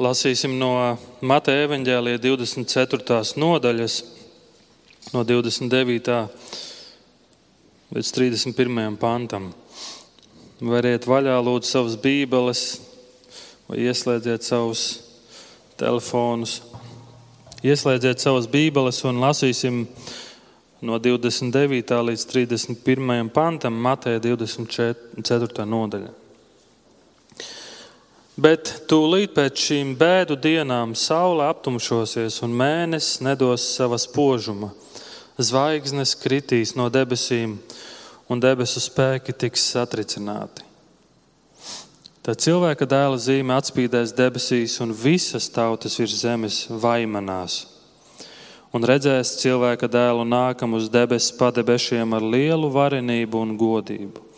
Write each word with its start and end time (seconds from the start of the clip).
Lasīsim 0.00 0.54
no 0.56 0.96
Mateja 1.20 1.66
evaņģēlīja 1.66 2.20
24. 2.22 3.18
nodaļas, 3.36 3.96
no 5.12 5.24
29. 5.28 6.14
līdz 7.92 8.12
31. 8.16 8.96
pantam. 9.02 9.50
Variet 10.64 11.04
vaļā, 11.04 11.34
lūdzu, 11.44 11.68
savas 11.68 11.98
bībeles, 12.00 12.62
vai 13.68 13.82
ieslēdziet 13.90 14.46
savus 14.48 14.86
telefonus. 15.76 16.62
Ieslēdziet 17.60 18.24
savas 18.24 18.48
bībeles 18.48 19.02
un 19.04 19.20
lasīsim 19.20 19.82
no 20.80 20.96
29. 20.96 22.00
līdz 22.08 22.24
31. 22.32 23.28
pantam, 23.36 23.76
Mateja 23.76 24.24
24. 24.30 25.68
nodaļa. 25.76 26.19
Bet 28.38 28.70
tūlīt 28.88 29.34
pēc 29.34 29.58
šīm 29.58 29.96
bēdu 29.98 30.36
dienām 30.38 30.94
saule 30.94 31.48
aptumšosies 31.50 32.38
un 32.46 32.54
mēnesis 32.54 33.20
nedos 33.26 33.64
savas 33.74 34.06
požuma. 34.06 34.70
Zvaigznes 35.40 36.14
kritīs 36.20 36.76
no 36.76 36.86
debesīm, 36.92 37.56
un 38.30 38.40
debesu 38.40 38.80
spēki 38.82 39.34
tiks 39.34 39.64
satricināti. 39.72 40.62
Tad 42.20 42.38
cilvēka 42.44 42.86
dēla 42.86 43.18
zīme 43.18 43.56
atspīdēs 43.56 44.12
debesīs, 44.14 44.76
un 44.84 44.92
visas 44.94 45.48
tautas 45.50 45.96
virs 45.98 46.18
zemes 46.20 46.62
vaimanās. 46.68 47.64
Un 48.70 48.84
redzēs 48.86 49.38
cilvēka 49.40 49.88
dēlu 49.90 50.22
nākam 50.28 50.76
uz 50.78 50.86
debesu 50.92 51.34
padebešiem 51.40 52.12
ar 52.14 52.22
lielu 52.22 52.68
varenību 52.70 53.40
un 53.42 53.56
godību. 53.58 54.29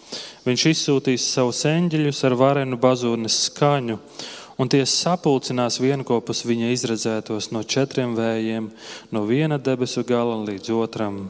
Viņš 0.43 0.63
izsūtīs 0.73 1.25
savus 1.37 1.61
eņģeļus 1.71 2.21
ar 2.27 2.35
varenu 2.35 2.79
bazūnes 2.83 3.37
skaņu, 3.47 3.99
un 4.59 4.71
tie 4.71 4.83
sapulcinās 4.89 5.79
vienopus 5.79 6.43
viņa 6.49 6.73
izredzētos 6.75 7.53
no 7.55 7.63
četriem 7.63 8.17
vējiem, 8.19 8.67
no 9.15 9.23
viena 9.29 9.61
debesu 9.63 10.03
gala 10.07 10.41
līdz 10.43 10.73
otram. 10.75 11.29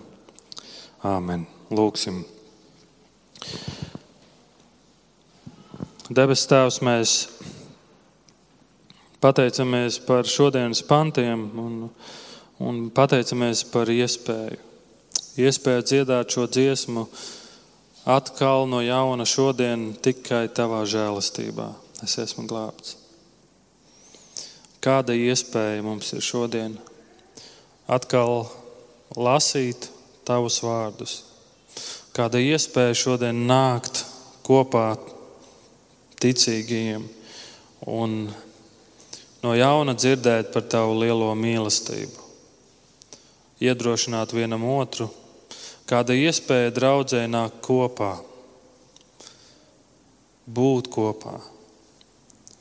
Āmen! 1.05 1.45
Lūksim! 1.73 2.23
Debes 6.13 6.47
Tēvs, 6.49 6.81
mēs 6.85 7.13
pateicamies 9.23 10.01
par 10.09 10.29
šodienas 10.29 10.83
pantiem 10.89 11.45
un, 11.61 11.77
un 12.61 12.83
pateicamies 12.93 13.63
par 13.73 13.93
iespēju. 13.93 14.59
Iespēju 15.41 15.87
dziedāt 15.89 16.35
šo 16.35 16.49
dziesmu 16.49 17.07
atkal 18.05 18.67
no 18.67 18.81
jauna 18.83 19.27
šodien 19.29 19.93
tikai 20.03 20.49
tavā 20.51 20.83
žēlastībā. 20.89 21.69
Es 22.03 22.19
esmu 22.19 22.49
glābts. 22.51 22.97
Kāda 24.83 25.15
iespēja 25.15 25.83
mums 25.87 26.11
ir 26.17 26.25
šodien 26.27 26.75
atkal 27.87 28.49
lasīt 29.15 29.87
tavus 30.27 30.59
vārdus? 30.65 31.21
Kāda 32.13 32.43
iespēja 32.43 32.99
šodien 32.99 33.45
nākt 33.47 34.03
kopā 34.43 34.97
ticīgajiem 36.23 37.07
un 37.87 38.19
no 39.43 39.55
jauna 39.55 39.95
dzirdēt 39.95 40.51
par 40.55 40.67
tavu 40.67 40.99
lielo 40.99 41.31
mīlestību, 41.39 42.19
iedrošināt 43.63 44.35
vienam 44.35 44.67
otru 44.75 45.09
kāda 45.93 46.15
iespēja 46.17 46.73
draudzē 46.73 47.27
nākt 47.29 47.59
kopā, 47.65 48.15
būt 50.49 50.89
kopā, 50.93 51.35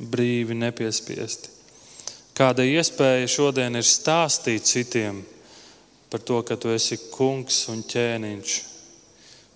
brīvi, 0.04 0.58
nepiespiesti. 0.60 1.54
Kāda 2.36 2.66
iespēja 2.68 3.30
šodien 3.32 3.80
ir 3.80 3.88
stāstīt 3.88 4.68
citiem 4.68 5.22
par 6.12 6.23
to, 6.28 6.42
ka 6.44 6.58
tu 6.60 6.73
esi 6.76 6.98
kungs 7.14 7.64
un 7.72 7.86
ķēniņš, 7.88 8.58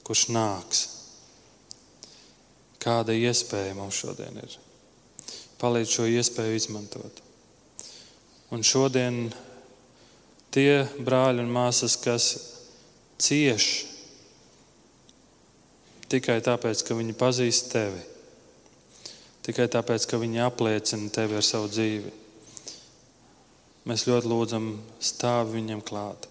kurš 0.08 0.26
nāks. 0.32 0.86
Kāda 2.80 3.16
iespēja 3.18 3.76
mums 3.76 4.00
šodien 4.06 4.40
ir? 4.40 4.58
Palīdz 5.60 5.98
šo 5.98 6.08
iespēju 6.16 6.60
izmantot. 6.62 7.24
Un 8.56 8.64
šodien 8.64 9.24
tie 10.54 10.86
brāļi 11.02 11.44
un 11.44 11.52
māsas, 11.52 11.98
kas 12.00 12.55
cieš 13.22 13.86
tikai 16.12 16.40
tāpēc, 16.44 16.84
ka 16.86 16.98
viņi 16.98 17.16
pazīst 17.18 17.72
tevi, 17.74 18.02
tikai 19.48 19.68
tāpēc, 19.72 20.06
ka 20.10 20.20
viņi 20.22 20.44
apliecina 20.46 21.12
tevi 21.14 21.40
ar 21.40 21.46
savu 21.46 21.72
dzīvi. 21.72 22.14
Mēs 23.86 24.08
ļoti 24.10 24.30
lūdzam, 24.30 24.70
stāv 24.98 25.54
viņam 25.54 25.84
klāt, 25.86 26.26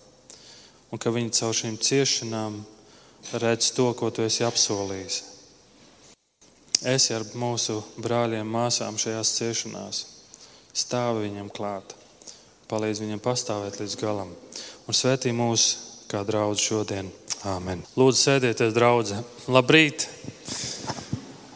un 0.91 0.99
ka 0.99 1.13
viņi 1.15 1.35
caur 1.39 1.55
šīm 1.55 1.79
ciešanām 1.79 2.59
redz 3.39 3.71
to, 3.77 3.93
ko 3.95 4.11
tu 4.11 4.25
esi 4.27 4.45
apsolījis. 4.47 5.23
Esi 6.85 7.15
ar 7.17 7.23
mūsu 7.39 7.79
brāļiem, 8.03 8.45
māsām 8.45 8.99
šajās 9.01 9.31
ciešanās, 9.39 10.03
stāv 10.75 11.23
viņam 11.23 11.49
klāt, 11.55 11.95
palīdz 12.69 13.01
viņam 13.05 13.23
pastāvēt 13.25 13.79
līdz 13.81 13.97
galam 14.03 14.35
un 14.85 14.97
svētī 14.97 15.33
mūsu 15.33 15.84
kā 16.15 16.21
draudz 16.23 16.63
šodien. 16.63 17.09
Āmen. 17.43 17.81
Lūdzu, 17.99 18.21
sēdieties, 18.21 18.71
draudzē. 18.77 19.17
Labrīt! 19.51 20.05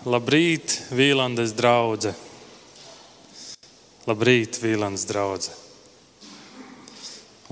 Labrīt, 0.02 0.74
Vīlandes 0.90 1.52
draudzē! 1.54 2.10
Labrīt, 4.08 4.58
Vīlandes 4.58 5.06
draudzē! 5.06 5.54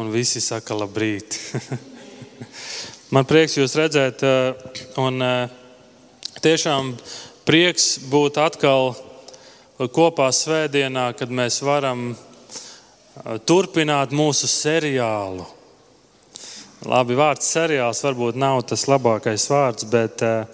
Un 0.03 0.11
visi 0.11 0.43
saka, 0.43 0.75
labrīt! 0.75 1.39
Man 3.15 3.29
prieks 3.31 3.55
jūs 3.61 3.79
redzēt, 3.79 4.27
eh, 4.27 4.79
un 4.99 5.23
eh, 5.23 5.57
tiešām 6.43 6.97
prieks 7.47 8.01
būt 8.11 8.43
atkal 8.43 8.97
kopā 9.79 10.33
svētdienā, 10.35 11.13
kad 11.15 11.31
mēs 11.31 11.63
varam 11.63 12.09
eh, 12.17 13.37
turpināt 13.47 14.11
mūsu 14.11 14.51
seriālu 14.51 15.53
Labi, 16.87 17.17
vārds 17.19 17.49
seriāls 17.51 17.99
varbūt 18.05 18.37
nav 18.39 18.61
tas 18.71 18.85
labākais 18.87 19.49
vārds, 19.51 19.87
bet, 19.91 20.23
eh, 20.23 20.45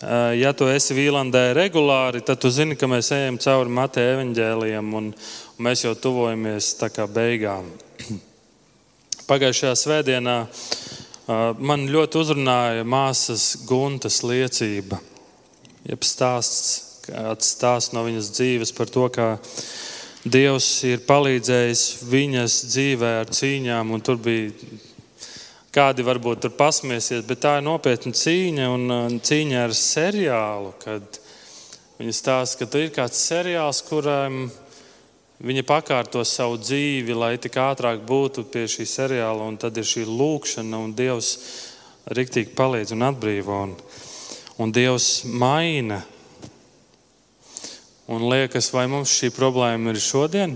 eh, 0.00 0.30
ja 0.40 0.52
tu 0.56 0.64
esi 0.64 0.94
Vīlandē 0.96 1.52
regulāri, 1.52 2.22
tad 2.24 2.40
tu 2.40 2.48
zini, 2.48 2.76
ka 2.76 2.86
mēs 2.86 3.10
ejam 3.12 3.36
cauri 3.36 3.68
Mateja 3.68 4.14
evaņģēlijam 4.14 4.94
un 4.94 5.10
mēs 5.58 5.84
jau 5.84 5.92
tuvojamies 5.94 6.70
beigām. 7.12 7.68
Pagājušajā 9.28 9.74
svētdienā 9.76 10.38
eh, 10.46 11.52
man 11.58 11.84
ļoti 11.88 12.20
uzrunāja 12.22 12.84
māsas 12.84 13.66
Guntas 13.68 14.22
liecība, 14.22 15.00
jeb 15.84 16.00
stāsts, 16.00 17.04
stāsts 17.44 17.92
no 17.92 18.06
viņas 18.08 18.32
dzīves 18.32 18.72
par 18.72 18.88
to, 18.88 19.08
kā 19.12 19.36
Dievs 20.24 20.66
ir 20.88 21.02
palīdzējis 21.04 21.80
viņas 22.08 22.54
dzīvē 22.72 23.08
ar 23.20 23.28
cīņām, 23.28 23.90
un 23.92 24.00
tur 24.00 24.16
bija 24.16 24.48
Kādi 25.74 26.04
varbūt 26.06 26.44
tur 26.44 26.52
pasmiesies, 26.54 27.24
bet 27.26 27.40
tā 27.42 27.56
ir 27.58 27.64
nopietna 27.66 28.12
cīņa 28.14 28.66
un 28.70 29.16
cīņa 29.18 29.62
ar 29.64 29.72
seriālu. 29.74 30.68
Kad 30.78 31.16
viņa 31.98 32.12
stāsta, 32.14 32.60
ka 32.60 32.68
tur 32.70 32.84
ir 32.84 32.92
kāds 32.94 33.18
seriāls, 33.18 33.80
kuram 33.88 34.44
viņa 35.42 35.64
pakārto 35.66 36.22
savu 36.22 36.60
dzīvi, 36.62 37.16
lai 37.18 37.32
tik 37.42 37.58
ātrāk 37.58 38.04
būtu 38.06 38.44
pie 38.52 38.68
šī 38.70 38.86
seriāla, 38.86 39.48
un 39.48 39.58
tad 39.58 39.74
ir 39.80 39.88
šī 39.88 40.04
lūkšana, 40.06 40.78
un 40.78 40.92
Dievs 40.94 41.32
riktīgi 42.14 42.54
palīdz 42.54 42.94
un 42.94 43.06
atbrīvo. 43.08 43.56
Un, 43.66 43.72
un 44.62 44.74
Dievs 44.76 45.24
maina. 45.26 46.04
Un 48.14 48.28
liekas, 48.30 48.68
vai 48.70 48.84
mums 48.92 49.10
šī 49.10 49.32
problēma 49.34 49.90
ir 49.90 49.98
šodien? 49.98 50.54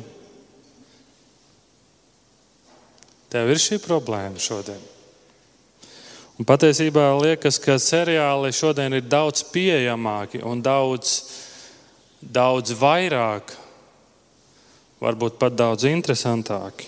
Tev 3.32 3.50
ir 3.50 3.60
šī 3.66 3.80
problēma 3.82 4.38
šodien. 4.40 4.78
Un 6.38 6.46
patiesībā 6.46 7.08
liekas, 7.18 7.56
ka 7.58 7.74
seriāli 7.82 8.52
šodien 8.54 8.94
ir 8.94 9.06
daudz 9.10 9.42
pieejamāki 9.50 10.38
un 10.46 10.60
daudz, 10.62 11.16
daudz 12.22 12.76
vairāk, 12.78 13.50
varbūt 15.02 15.38
pat 15.40 15.56
daudz 15.58 15.88
interesantāki. 15.90 16.86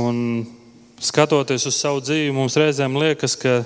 Un 0.00 0.46
skatoties 0.96 1.68
uz 1.68 1.76
savu 1.76 2.00
dzīvi, 2.00 2.32
mums 2.32 2.56
reizēm 2.56 2.96
liekas, 3.04 3.36
ka 3.36 3.58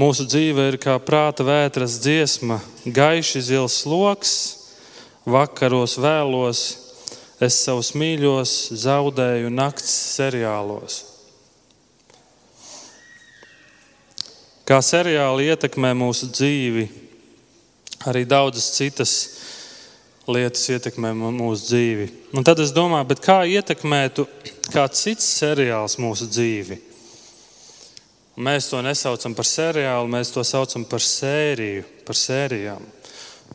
mūsu 0.00 0.24
dzīve 0.28 0.64
ir 0.72 0.80
kā 0.80 0.96
prāta 1.04 1.44
vētras 1.44 1.98
dziesma, 2.00 2.62
gaiši 2.88 3.44
zils 3.50 3.82
lokus, 3.84 4.34
vakaros 5.28 5.98
vēlos, 6.00 6.64
es 7.36 7.60
savus 7.68 7.92
mīļos 7.92 8.56
zaudēju 8.80 9.52
nakts 9.52 9.92
seriālos. 10.16 11.07
Kā 14.68 14.82
seriāli 14.84 15.46
ietekmē 15.48 15.94
mūsu 15.96 16.26
dzīvi, 16.28 16.82
arī 18.10 18.26
daudzas 18.28 18.66
citas 18.76 19.12
lietas 20.28 20.66
ietekmē 20.74 21.14
mūsu 21.16 21.70
dzīvi. 21.70 22.08
Un 22.36 22.44
tad 22.44 22.60
es 22.60 22.74
domāju, 22.76 23.16
kā 23.24 23.38
ietekmētu 23.48 24.26
kāds 24.68 25.06
cits 25.06 25.30
seriāls 25.38 25.96
mūsu 25.96 26.28
dzīvi? 26.28 26.76
Mēs 28.38 28.68
to 28.70 28.82
nesaucam 28.84 29.32
par 29.34 29.48
seriālu, 29.48 30.12
mēs 30.12 30.34
to 30.36 30.44
saucam 30.46 30.84
par 30.86 31.00
sēriju, 31.02 31.86
par 32.06 32.20
sērijām. 32.20 32.84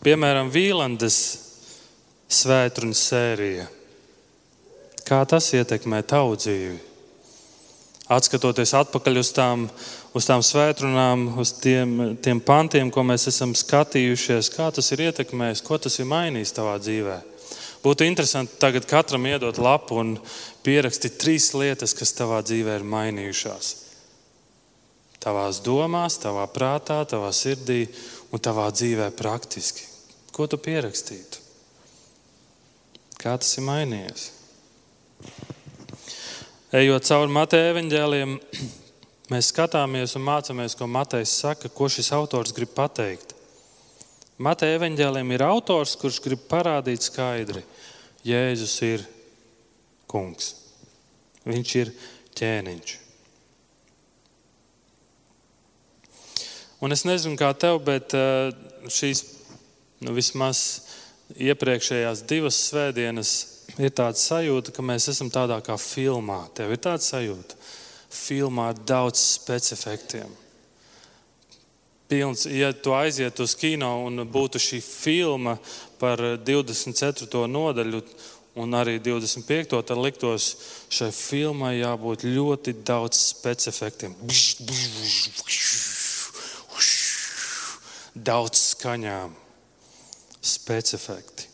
Piemēram, 0.04 0.50
Vīlandes 0.51 1.19
svētdienas 2.27 3.06
sērija. 3.13 3.69
Kā 5.06 5.21
tas 5.30 5.54
ietekmē 5.54 6.01
tavu 6.10 6.36
dzīvi? 6.42 6.81
Atskatoties 8.12 8.74
atpakaļ 8.75 9.21
uz 9.21 9.30
tām, 9.38 9.69
uz 10.13 10.30
tām 10.30 10.44
svētdienām, 10.45 11.27
uz 11.42 11.54
tiem, 11.62 12.15
tiem 12.24 12.42
pantiem, 12.44 12.92
ko 12.94 13.04
mēs 13.07 13.27
esam 13.31 13.56
skatījušies, 13.57 14.51
kā 14.54 14.71
tas 14.74 14.92
ir 14.94 15.07
ietekmējis, 15.10 15.63
ko 15.65 15.80
tas 15.81 16.00
ir 16.00 16.10
mainījis 16.10 16.56
tavā 16.57 16.80
dzīvē. 16.81 17.19
Būtu 17.83 18.06
interesanti 18.07 18.60
tagad 18.62 18.88
katram 18.88 19.25
iedot 19.27 19.60
lapu 19.60 20.00
un 20.00 20.18
pierakstīt 20.63 21.18
trīs 21.19 21.51
lietas, 21.57 21.95
kas 21.98 22.15
tavā 22.15 22.39
dzīvē 22.45 22.80
ir 22.80 22.86
mainījušās 22.88 23.74
tavās 25.24 25.62
domās, 25.63 26.19
tavā 26.19 26.44
prātā, 26.51 27.00
tavā 27.07 27.31
sirdī 27.36 27.86
un 28.33 28.42
tavā 28.44 28.68
dzīvē 28.75 29.10
praktiski. 29.15 29.88
Ko 30.36 30.48
tu 30.50 30.60
pierakstītu? 30.60 31.42
Kā 33.21 33.38
tas 33.39 33.54
ir 33.57 33.68
mainījies? 33.68 34.30
Ejot 36.74 37.06
cauri 37.07 37.31
Mateja 37.31 37.71
evaņģēliem, 37.71 38.33
mēs 39.31 39.52
skatāmies 39.54 40.16
un 40.18 40.25
mācāmies, 40.25 40.75
ko 40.75 40.88
Matejs 40.90 41.38
saka, 41.44 41.70
ko 41.70 41.88
šis 41.92 42.12
autors 42.16 42.56
grib 42.56 42.74
pateikt. 42.75 43.36
Mateja 44.44 44.80
evaņģēliem 44.80 45.36
ir 45.36 45.46
autors, 45.46 45.94
kurš 46.00 46.20
grib 46.25 46.48
parādīt 46.50 47.06
skaidri, 47.06 47.62
Jēzus 48.24 48.75
ir 48.88 49.06
kungs. 50.10 50.54
Viņš 51.44 51.75
ir 51.80 51.92
ķēniņš. 52.40 52.98
Un 56.84 56.92
es 56.92 57.06
nezinu, 57.08 57.38
kā 57.40 57.54
tev, 57.56 57.80
bet 57.86 58.12
eh, 58.18 58.52
šīs 58.92 59.22
nu, 60.04 60.12
vismaz 60.16 60.60
iepriekšējās 61.40 62.24
divas 62.28 62.58
svētdienas 62.68 63.31
ir 63.80 63.94
tāda 63.96 64.20
sajūta, 64.20 64.74
ka 64.75 64.84
mēs 64.86 65.08
esam 65.14 65.31
tādā 65.31 65.62
kā 65.64 65.78
filmā. 65.80 66.42
Tev 66.58 66.74
ir 66.75 66.81
tāda 66.84 67.04
sajūta. 67.06 67.60
Filmā 68.13 68.69
ar 68.71 68.80
daudz 68.88 69.21
specifiktiem. 69.33 70.30
Pilns, 72.07 72.45
ja 72.45 72.69
tu 72.74 72.94
aizietu 72.94 73.48
uz 73.48 73.56
kino 73.57 73.89
un 74.06 74.21
būtu 74.30 74.62
šī 74.62 74.80
filma 74.86 75.56
par 75.98 76.21
24. 76.45 77.48
nodaļu 77.50 78.04
un 78.62 78.77
arī 78.77 79.00
25. 79.01 79.81
tad 79.81 79.98
liktos 79.98 80.51
šai 80.94 81.10
filmai 81.15 81.74
jābūt 81.80 82.27
ļoti 82.30 82.75
daudz 82.86 83.18
specifiktiem 83.33 84.13
daudz 88.13 88.60
skaņām, 88.74 89.33
specifikti. 90.42 91.50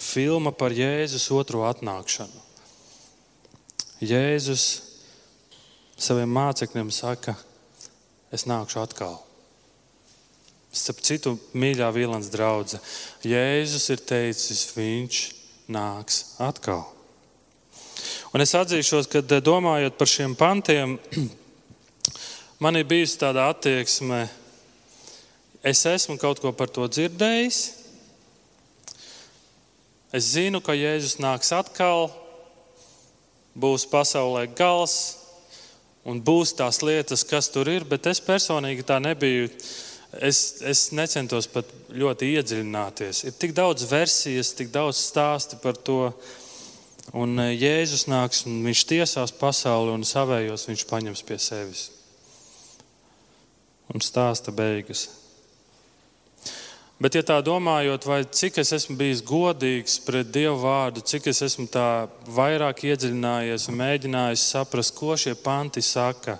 Filma 0.00 0.52
par 0.56 0.72
Jēzus 0.72 1.28
otro 1.36 1.66
atnākšanu. 1.68 2.46
Jēzus 4.00 4.64
saviem 6.00 6.30
mācekļiem 6.32 6.92
saka, 6.94 7.36
es 8.32 8.46
nākšu 8.48 8.80
atkal. 8.82 9.18
Starp 10.70 11.02
citu, 11.02 11.34
mīļā 11.58 11.90
Vīlāns 11.94 12.30
draudzene, 12.30 12.82
Jēzus 13.26 13.88
ir 13.90 14.02
teicis, 14.06 14.64
viņš 14.76 15.20
nāks 15.70 16.22
atkal. 16.42 16.84
Un 18.30 18.42
es 18.44 18.54
atzīšos, 18.54 19.10
ka 19.10 19.22
domājot 19.42 19.98
par 19.98 20.08
šiem 20.08 20.36
pantiem, 20.38 20.98
man 22.62 22.78
ir 22.78 22.86
bijusi 22.88 23.18
tāda 23.20 23.50
attieksme, 23.50 24.28
Es 25.60 25.84
esmu 25.84 26.16
kaut 26.16 26.38
ko 26.40 26.54
par 26.56 26.70
to 26.72 26.86
dzirdējis. 26.88 27.58
Es 30.16 30.32
zinu, 30.32 30.62
ka 30.64 30.72
Jēzus 30.72 31.18
nāks 31.20 31.52
atkal, 31.52 32.08
būs 33.52 33.84
pasaulē 33.90 34.46
gals 34.56 35.19
un 36.08 36.20
būs 36.24 36.54
tās 36.56 36.80
lietas, 36.84 37.24
kas 37.28 37.50
tur 37.52 37.68
ir, 37.68 37.84
bet 37.88 38.08
es 38.10 38.22
personīgi 38.24 38.86
tā 38.86 39.00
nebiju. 39.02 39.50
Es, 40.10 40.58
es 40.66 40.88
necentos 40.96 41.46
pat 41.46 41.68
ļoti 41.94 42.32
iedziļināties. 42.34 43.22
Ir 43.28 43.36
tik 43.38 43.54
daudz 43.54 43.84
versijas, 43.86 44.50
tik 44.58 44.72
daudz 44.74 44.98
stāstu 44.98 45.60
par 45.62 45.78
to. 45.78 46.10
Un 47.14 47.38
e, 47.38 47.52
Jēzus 47.54 48.08
nāks 48.10 48.42
un 48.50 48.58
viņš 48.66 48.82
tiesās 48.90 49.34
pasauli 49.38 49.94
un 49.94 50.02
savējos 50.06 50.66
viņš 50.66 50.84
paņems 50.90 51.22
pie 51.28 51.38
sevis. 51.42 51.86
Un 53.94 54.02
stāsta 54.02 54.54
beigas. 54.54 55.06
Bet, 57.00 57.14
ja 57.16 57.22
tā 57.24 57.38
domājot, 57.40 58.04
vai 58.04 58.18
cik 58.28 58.58
es 58.60 58.74
esmu 58.76 58.98
bijis 58.98 59.22
godīgs 59.24 59.94
pret 60.04 60.28
Dievu 60.34 60.58
vārdu, 60.60 61.00
cik 61.00 61.30
es 61.32 61.38
esmu 61.46 61.64
tā 61.72 62.10
vairāk 62.28 62.82
iedziļinājies 62.90 63.70
un 63.70 63.78
mēģinājis 63.78 64.42
saprast, 64.52 64.92
ko 64.98 65.14
šie 65.16 65.32
panti 65.40 65.80
saka, 65.80 66.34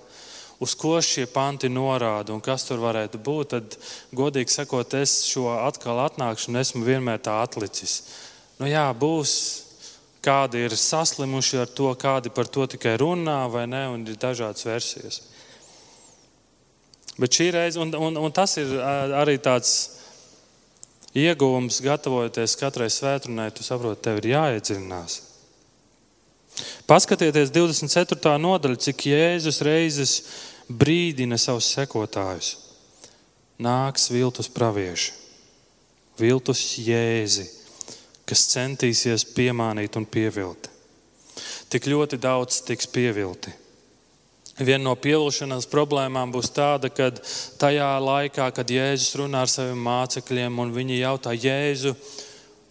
uz 0.61 0.75
ko 0.77 0.99
šie 1.01 1.25
panti 1.33 1.71
norāda 1.73 2.35
un 2.35 2.43
kas 2.45 2.67
tur 2.69 2.83
varētu 2.83 3.17
būt, 3.25 3.55
tad, 3.55 3.77
godīgi 4.13 4.53
sakot, 4.53 4.93
es 5.01 5.23
šo 5.31 5.47
atkal 5.55 6.03
atnākšanu 6.05 6.61
esmu 6.61 6.85
vienmēr 6.85 7.23
tā 7.25 7.39
atlicis. 7.41 8.03
Nu, 8.61 8.69
jā, 8.69 8.85
būs 8.93 9.33
kādi 10.21 10.67
ir 10.67 10.77
saslimuši 10.77 11.63
ar 11.63 11.73
to, 11.73 11.89
kādi 11.97 12.29
par 12.37 12.51
to 12.53 12.67
tikai 12.69 12.99
runā 13.01 13.39
vai 13.49 13.65
ne, 13.65 13.87
un 13.95 14.05
ir 14.05 14.21
dažādas 14.21 14.69
versijas. 14.69 15.23
Bet 17.17 17.33
šī 17.33 17.49
reize, 17.57 17.81
un, 17.81 17.97
un, 17.97 18.21
un 18.21 18.37
tas 18.37 18.59
ir 18.61 18.77
arī 19.17 19.39
tāds 19.41 20.00
ieguvums, 21.17 21.81
gatavojoties 21.85 22.57
katrai 22.61 22.91
svētdienai, 22.93 23.51
tu 23.55 23.67
saproti, 23.67 24.03
tev 24.05 24.21
ir 24.21 24.31
jāiedziļinās. 24.35 25.19
Paskatieties 26.91 27.53
24. 27.55 28.35
nodaļu, 28.43 28.79
cik 28.85 29.07
Jēzus 29.11 29.61
reizes 29.65 30.15
brīdina 30.71 31.39
savus 31.39 31.71
sekotājus. 31.75 32.57
Nāks 33.61 34.09
viltus 34.11 34.49
pravieši, 34.49 35.13
viltus 36.19 36.63
jēzi, 36.81 37.47
kas 38.25 38.47
centīsies 38.55 39.27
piemānīt 39.37 39.99
un 40.01 40.07
pievilkt. 40.09 40.71
Tik 41.71 41.87
ļoti 41.93 42.19
daudz 42.19 42.63
tiks 42.67 42.89
pievilti. 42.91 43.53
Viena 44.61 44.91
no 44.91 44.93
pievilkšanās 44.93 45.65
problēmām 45.73 46.33
būs 46.35 46.51
tāda, 46.53 46.91
ka 46.93 47.07
tajā 47.61 47.89
laikā, 48.05 48.51
kad 48.53 48.69
Jēzus 48.69 49.17
runā 49.17 49.47
ar 49.47 49.49
saviem 49.49 49.81
mācekļiem, 49.87 50.59
un 50.61 50.75
viņi 50.75 50.99
jautā 51.01 51.33
Jēzu, 51.33 51.95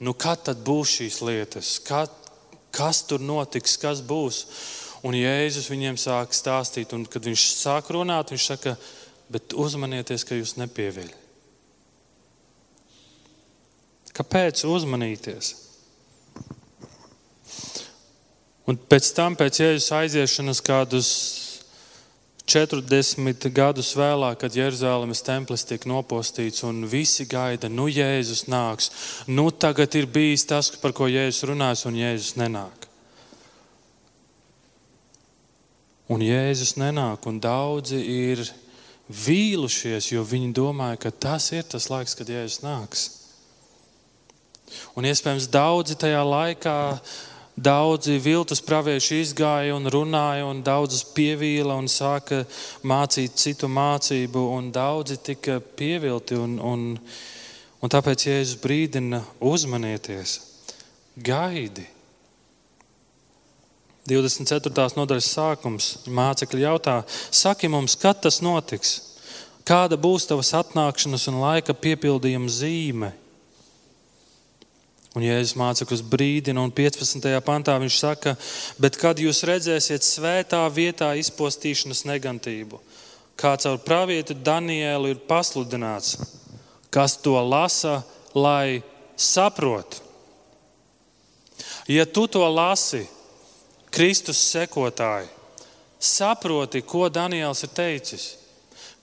nu 0.05 0.13
kad 0.13 0.43
tad 0.45 0.61
būs 0.65 0.99
šīs 0.99 1.17
lietas, 1.25 1.71
kad, 1.81 2.13
kas 2.75 3.01
tur 3.09 3.23
notiks, 3.25 3.73
kas 3.81 4.03
būs. 4.05 4.43
Un 5.01 5.17
Jēzus 5.17 5.71
viņiem 5.71 5.97
sāk 5.97 6.37
stāstīt, 6.37 6.93
un 6.93 7.07
kad 7.09 7.25
viņš 7.25 7.47
sāk 7.57 7.89
runāt, 7.95 8.35
viņš 8.35 8.45
saka, 8.51 8.75
bet 9.33 9.57
uzmanieties, 9.57 10.27
ka 10.27 10.37
jūs 10.37 10.59
nepieviļ. 10.61 11.09
Kāpēc 14.13 14.61
uzmanīties? 14.67 15.53
Un 18.69 18.77
pēc 18.77 19.13
tam, 19.17 19.33
pēc 19.39 19.63
Jēzus 19.63 19.93
aiziešanas, 20.03 20.59
kādus 20.61 21.07
40 22.49 23.49
gadus 23.53 23.91
vēlāk, 23.97 24.39
kad 24.41 24.55
Jeruzalemes 24.57 25.21
templis 25.25 25.65
tiek 25.69 25.85
nopostīts 25.89 26.63
un 26.65 26.81
visi 26.89 27.27
gaida, 27.29 27.69
nu 27.69 27.85
Jēzus 27.91 28.47
nāks, 28.49 28.89
nu 29.29 29.49
tagad 29.53 29.93
ir 29.99 30.09
bijis 30.09 30.47
tas, 30.49 30.71
par 30.81 30.95
ko 30.97 31.09
Jēzus 31.11 31.45
runās, 31.51 31.85
un 31.85 31.99
Jēzus 31.99 32.39
nenāk. 32.39 32.87
Un 36.09 36.25
Jēzus 36.25 36.73
nenāk, 36.81 37.29
un 37.29 37.37
daudzi 37.37 38.01
ir 38.01 38.41
vīlušies, 39.13 40.09
jo 40.15 40.25
viņi 40.25 40.49
domāja, 40.57 40.97
ka 41.05 41.13
tas 41.13 41.51
ir 41.53 41.69
tas 41.69 41.89
laiks, 41.93 42.17
kad 42.17 42.29
Jēzus 42.33 42.63
nāks. 42.65 43.07
Un 44.97 45.05
iespējams 45.09 45.49
daudzi 45.53 45.97
tajā 45.97 46.21
laikā 46.25 46.79
Daudzi 47.59 48.15
viltus 48.23 48.61
pravieši 48.63 49.17
izgāja 49.19 49.73
un 49.75 49.89
runāja, 49.91 50.45
un 50.47 50.61
daudzus 50.63 51.01
pievīla 51.11 51.75
un 51.75 51.89
sāka 51.91 52.45
mācīt 52.87 53.35
citu 53.41 53.67
mācību, 53.67 54.43
un 54.55 54.69
daudzi 54.71 55.17
tika 55.19 55.57
pievilti. 55.59 56.37
Un, 56.39 56.55
un, 56.63 56.85
un 57.83 57.91
tāpēc 57.91 58.27
Jēzus 58.29 58.61
brīdina, 58.63 59.19
uzmanieties, 59.43 60.37
gaidi. 61.19 61.83
24. 64.07 64.87
nodaļas 64.95 65.31
sākums 65.35 65.89
mācekļi 66.07 66.63
jautā, 66.63 67.01
saki 67.11 67.67
mums, 67.67 67.97
kad 67.99 68.21
tas 68.23 68.39
notiks? 68.45 68.95
Kāda 69.67 69.99
būs 69.99 70.29
tavas 70.29 70.53
atnākšanas 70.57 71.27
un 71.33 71.41
laika 71.43 71.75
piepildījuma 71.75 72.49
zīme? 72.49 73.11
Un 75.19 75.25
Jēzus 75.27 75.57
mācekļus 75.59 76.01
brīdina, 76.07 76.61
un 76.63 76.71
15. 76.71 77.25
pantā 77.43 77.73
viņš 77.81 77.95
saka, 77.99 78.37
bet 78.79 78.95
kad 78.95 79.19
jūs 79.19 79.41
redzēsiet 79.43 80.05
svētā 80.07 80.61
vietā 80.71 81.09
izpostīšanas 81.19 82.05
negantību, 82.07 82.79
kā 83.35 83.51
caur 83.59 83.81
pravietu 83.83 84.31
Danielu 84.31 85.11
ir 85.11 85.19
pasludināts, 85.27 86.15
kas 86.87 87.17
to 87.19 87.35
lasa, 87.43 87.97
lai 88.31 88.79
saprotu. 89.19 89.99
Ja 91.91 92.07
tu 92.07 92.23
to 92.31 92.47
lasi, 92.47 93.03
Kristus 93.91 94.39
sekotāji, 94.53 95.27
saproti, 95.99 96.79
ko 96.79 97.09
Daniels 97.11 97.67
ir 97.67 97.75
teicis. 97.75 98.35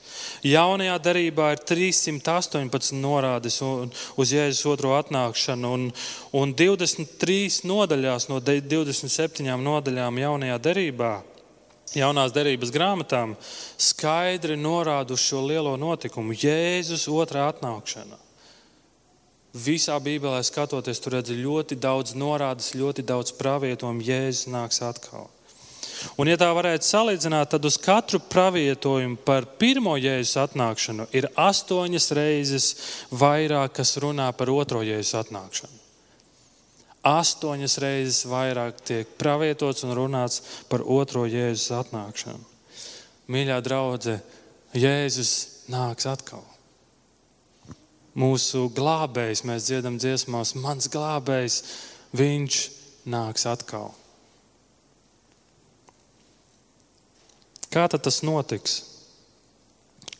Jaunajā 0.43 0.95
darbā 1.03 1.51
ir 1.55 1.61
318 1.67 2.95
norādes 2.99 3.59
uz 3.63 4.33
Jēzus 4.33 4.65
otro 4.71 4.95
atnākšanu, 4.97 5.73
un, 5.77 5.85
un 6.35 6.55
23 6.57 7.63
nodaļās 7.69 8.29
no 8.31 8.39
27 8.43 9.47
nodaļām 9.63 10.19
jaunajā 10.23 10.57
darbā, 10.69 11.13
jaunās 11.95 12.33
derības 12.35 12.73
grāmatām, 12.73 13.37
skaidri 13.77 14.57
norāda 14.59 15.15
uz 15.15 15.23
šo 15.23 15.45
lielo 15.45 15.77
notikumu- 15.77 16.35
Jēzus 16.45 17.07
otrā 17.07 17.49
atnākšana. 17.53 18.19
Visā 19.53 19.99
Bībelē 20.01 20.39
skatoties, 20.41 20.97
tur 20.97 21.13
redzi 21.13 21.35
ļoti 21.37 21.77
daudz 21.77 22.15
norādes, 22.17 22.71
ļoti 22.73 23.03
daudz 23.05 23.35
pravietojumu. 23.37 24.01
Jēzus 24.01 24.47
nāks 24.49 24.81
atkal. 24.81 25.29
Un, 26.17 26.29
ja 26.29 26.37
tā 26.39 26.49
varētu 26.55 26.87
salīdzināt, 26.87 27.53
tad 27.53 27.65
uz 27.65 27.77
katru 27.81 28.19
pravietojumu 28.31 29.17
par 29.25 29.47
pirmo 29.59 29.95
jēzus 29.99 30.35
atnākšanu 30.43 31.07
ir 31.15 31.29
astoņas 31.39 32.09
reizes 32.17 32.67
vairāk, 33.11 33.77
kas 33.79 33.95
runā 34.03 34.29
par 34.37 34.51
otro 34.53 34.83
jēzus 34.85 35.15
atnākšanu. 35.23 35.81
Astoņas 37.03 37.77
reizes 37.83 38.21
vairāk 38.31 38.79
tiek 38.87 39.17
pravietots 39.19 39.83
un 39.83 39.91
runāts 39.97 40.39
par 40.69 40.85
otro 40.87 41.25
jēzus 41.27 41.73
atnākšanu. 41.81 42.45
Mīļā 43.33 43.59
draudzene, 43.63 44.21
Jēzus 44.73 45.69
nāks 45.69 46.07
atkal. 46.09 46.41
Mūsu 48.17 48.67
glābējs, 48.73 49.43
mēs 49.45 49.67
dziedam 49.69 49.99
dziesmās, 50.01 50.55
mans 50.57 50.89
glābējs, 50.89 51.59
viņš 52.17 52.57
nāks 53.09 53.45
atkal. 53.49 53.93
Kā 57.73 57.87
tas 57.89 58.21
notiks? 58.21 58.83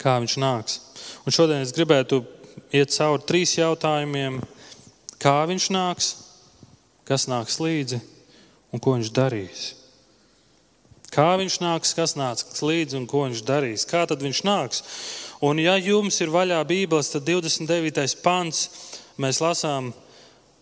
Kā 0.02 0.16
viņš 0.18 0.36
nāks? 0.42 0.80
Un 1.22 1.36
šodien 1.36 1.62
es 1.62 1.74
gribētu 1.76 2.24
iet 2.74 2.90
cauri 2.96 3.22
trīs 3.30 3.54
jautājumiem. 3.60 4.40
Kā 5.22 5.36
viņš 5.48 5.68
nāks, 5.72 6.08
kas 7.06 7.28
nāks 7.30 7.60
līdzi 7.62 8.00
un 8.74 8.82
ko 8.82 8.96
viņš 8.98 9.12
darīs? 9.14 9.68
Kā 11.14 11.28
viņš 11.38 11.60
nāks, 11.62 11.92
kas 11.94 12.16
nāks 12.18 12.64
līdzi 12.66 12.98
un 12.98 13.06
ko 13.10 13.22
viņš 13.28 13.44
darīs? 13.46 13.86
Kā 13.86 14.02
tad 14.10 14.26
viņš 14.26 14.42
nāks? 14.48 14.82
Un, 15.46 15.62
ja 15.62 15.76
jums 15.78 16.18
ir 16.26 16.34
vaļā 16.34 16.58
Bībeles, 16.66 17.12
tad 17.14 17.28
29. 17.30 18.18
pants 18.26 18.64
mēs 19.22 19.44
lasām, 19.44 19.92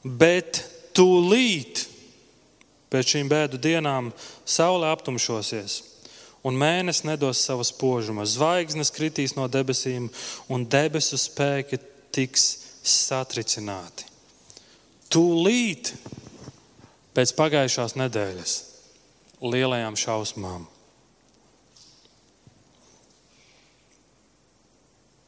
bet 0.03 0.59
tūlīt 0.97 1.85
pēc 2.91 3.15
šīm 3.15 3.31
bēdu 3.31 3.61
dienām 3.63 4.11
saule 4.43 4.91
aptumšosies 4.91 5.79
un 6.47 6.57
mēnesis 6.57 7.05
nedos 7.05 7.41
savas 7.45 7.71
požumas. 7.73 8.35
Zvaigznes 8.37 8.93
kritīs 8.93 9.35
no 9.37 9.47
debesīm, 9.51 10.09
un 10.49 10.65
debesu 10.65 11.19
spēki 11.19 11.79
tiks 12.13 12.47
satricināti. 12.83 14.07
Tūlīt 15.11 15.93
pēc 17.15 17.33
pagājušās 17.37 17.97
nedēļas 17.99 18.55
lielajām 19.41 19.97
šausmām. 19.99 20.65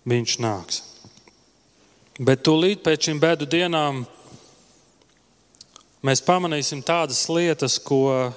Viņš 0.07 0.39
nāks. 0.43 0.81
Bet 2.19 2.43
tūlīt 2.45 2.83
pēc 2.85 3.07
šīm 3.07 3.19
bēdu 3.23 3.47
dienām 3.49 4.03
mēs 6.03 6.21
pamanīsim 6.23 6.83
tādas 6.85 7.23
lietas, 7.31 7.79
ko 7.79 8.33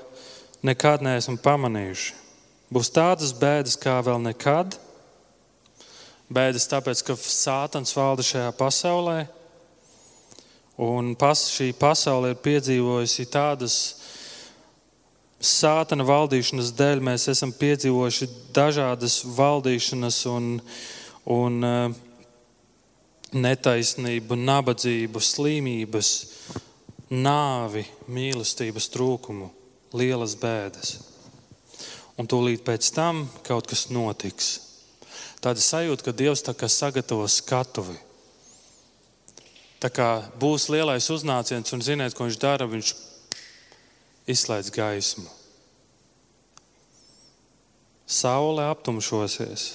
nekad 0.66 1.02
neesam 1.04 1.36
pamanījuši. 1.38 2.25
Būs 2.66 2.90
tādas 2.90 3.30
bēdas 3.30 3.76
kā 3.78 3.94
vēl 4.02 4.18
nekad. 4.24 4.74
Bēdas 6.26 6.66
tāpēc, 6.66 7.04
ka 7.06 7.14
Sātans 7.14 7.94
valda 7.94 8.24
šajā 8.26 8.48
pasaulē. 8.58 9.20
Un 10.82 11.14
pas, 11.16 11.44
šī 11.54 11.70
pasaule 11.78 12.34
ir 12.34 12.42
piedzīvojusi 12.42 13.28
tādas 13.30 13.76
sātana 15.38 16.02
valdīšanas 16.08 16.74
dēļ. 16.74 17.06
Mēs 17.06 17.28
esam 17.30 17.54
piedzīvojuši 17.54 18.30
dažādas 18.56 19.20
valdīšanas 19.38 20.20
un, 20.34 20.52
un 21.38 21.70
uh, 21.70 21.96
netaisnību, 23.30 24.42
nabadzību, 24.42 25.22
slimības, 25.22 26.14
nāvi, 27.14 27.86
mīlestības 28.10 28.90
trūkumu, 28.90 29.52
lielas 29.94 30.34
bēdas 30.42 30.98
un 32.16 32.28
tūlīt 32.28 32.64
pēc 32.64 32.88
tam 32.96 33.26
kaut 33.46 33.68
kas 33.70 33.88
notiks. 33.92 34.54
Tāda 35.44 35.62
sajūta, 35.62 36.08
ka 36.08 36.16
Dievs 36.16 36.42
tā 36.44 36.56
kā 36.56 36.68
sagatavo 36.70 37.26
skatuvi. 37.30 37.98
Tā 39.82 39.90
kā 39.92 40.08
būs 40.40 40.70
lielais 40.72 41.06
uznāciens 41.12 41.74
un 41.76 41.84
ziniet, 41.84 42.16
ko 42.16 42.24
viņš 42.26 42.38
dara, 42.40 42.66
viņš 42.66 42.94
izslēdz 44.32 44.72
gaismu. 44.74 45.28
Saule 48.06 48.64
aptumšosies. 48.70 49.66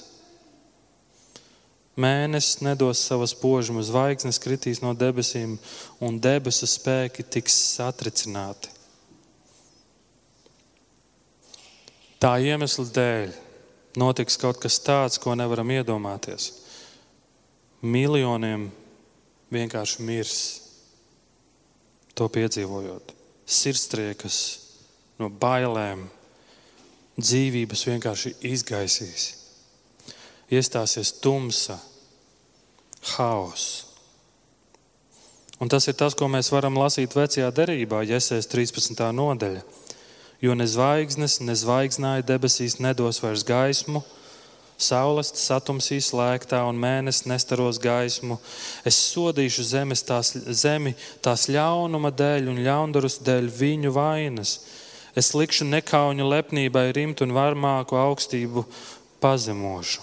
Mēnesis 1.92 2.62
nedos 2.64 3.02
savas 3.04 3.34
požumas, 3.36 3.90
zvaigznes 3.92 4.40
kritīs 4.40 4.80
no 4.80 4.94
debesīm, 4.96 5.58
un 6.00 6.16
debesu 6.16 6.66
spēki 6.66 7.24
tiks 7.28 7.58
satricināti. 7.76 8.71
Tā 12.22 12.36
iemesla 12.38 12.84
dēļ 12.94 13.32
notiks 13.98 14.38
kaut 14.38 14.60
kas 14.62 14.76
tāds, 14.78 15.18
ko 15.18 15.34
nevaram 15.34 15.72
iedomāties. 15.74 16.52
Miljoniem 17.82 18.68
vienkārši 19.50 20.06
mirs 20.06 20.36
to 22.14 22.28
piedzīvojot. 22.30 23.10
Sirdstriekas 23.42 24.38
no 25.18 25.32
bailēm, 25.42 26.06
dzīvības 27.18 27.86
vienkārši 27.90 28.36
izgaisīs. 28.52 29.26
Iestāsies 30.52 31.16
tumsa, 31.18 31.80
haoss. 33.16 33.88
Un 35.58 35.70
tas 35.70 35.90
ir 35.90 35.98
tas, 35.98 36.14
ko 36.14 36.30
mēs 36.30 36.54
varam 36.54 36.78
lasīt 36.78 37.18
vecajā 37.18 37.50
derībā, 37.54 38.06
Jēzus 38.06 38.46
13. 38.50 39.10
nodaļā 39.10 39.81
jo 40.42 40.56
ne 40.58 40.66
zvaigznes, 40.66 41.38
ne 41.40 41.54
zvaigznāja 41.54 42.26
debesīs 42.26 42.80
nedos 42.82 43.22
vairs 43.22 43.46
gaismu. 43.46 44.02
Saules 44.82 45.30
satumsīs 45.38 46.08
slēgtā 46.10 46.58
un 46.66 46.80
mēnesis 46.82 47.28
nestaros 47.30 47.78
gaismu. 47.78 48.40
Es 48.84 48.98
sodīšu 49.12 49.62
zemes 49.68 50.02
tās, 50.02 50.32
zemi 50.34 50.96
tās 51.22 51.46
ļaunuma 51.52 52.10
dēļ 52.18 52.50
un 52.50 52.62
ļaundarus 52.66 53.20
dēļ 53.22 53.50
viņu 53.60 53.94
vainas. 53.94 54.56
Es 55.14 55.30
likšu 55.36 55.68
nekauņu 55.68 56.26
lepnībai 56.26 56.88
rimtu 56.96 57.28
un 57.28 57.36
varmāku 57.36 58.00
augstību 58.00 58.64
pazemošu. 59.22 60.02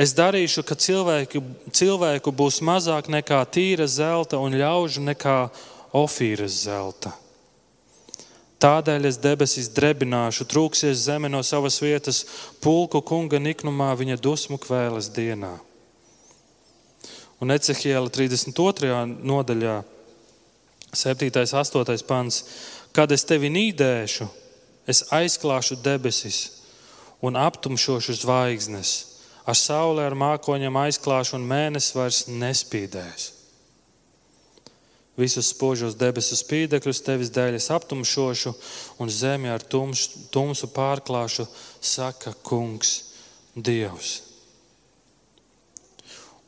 Es 0.00 0.14
darīšu, 0.16 0.64
ka 0.64 0.74
cilvēku, 0.74 1.42
cilvēku 1.70 2.32
būs 2.32 2.62
mazāk 2.64 3.12
nekā 3.12 3.42
tīra 3.52 3.86
zelta 3.86 4.40
un 4.40 4.56
ļaužu 4.56 5.04
nekā 5.04 5.36
ofīras 5.92 6.64
zelta. 6.64 7.12
Tādēļ 8.62 9.08
es 9.08 9.18
debesis 9.18 9.72
drebināšu, 9.74 10.46
trūksies 10.46 11.08
zeme 11.08 11.26
no 11.32 11.40
savas 11.42 11.80
vietas, 11.82 12.22
pulku 12.62 13.00
kunga 13.02 13.40
niknumā 13.42 13.90
viņa 13.98 14.20
dusmu 14.22 14.58
kvēles 14.62 15.10
dienā. 15.10 15.56
Un 17.42 17.50
Ecehiela 17.50 18.06
32. 18.06 19.02
nodaļā, 19.18 19.80
7. 20.94 21.32
un 21.42 21.58
8. 21.64 22.06
pants, 22.06 22.38
kad 22.94 23.10
es 23.10 23.26
tevi 23.26 23.50
nīdēšu, 23.50 24.28
es 24.86 25.02
aizklāšu 25.10 25.80
debesis 25.82 26.44
un 27.18 27.34
aptumšošu 27.34 28.14
zvaigznes. 28.22 28.94
Ar 29.42 29.58
sauli 29.58 30.06
ar 30.06 30.14
mākoņiem 30.14 30.76
aizklāšu, 30.84 31.34
un 31.40 31.50
mēnesis 31.50 31.96
vairs 31.98 32.24
nespīdēs. 32.30 33.41
Visus 35.18 35.50
spožos 35.52 35.96
debesu 36.00 36.38
spīdekļus 36.40 37.02
tevis 37.04 37.30
dēļ 37.34 37.58
es 37.58 37.68
aptumšošu, 37.74 38.54
un 39.02 39.10
zemi 39.12 39.50
ar 39.52 39.60
tumš, 39.60 40.06
tumsu 40.32 40.70
pārklāšu, 40.72 41.44
saka 41.84 42.32
Kungs, 42.46 43.12
Dievs. 43.52 44.22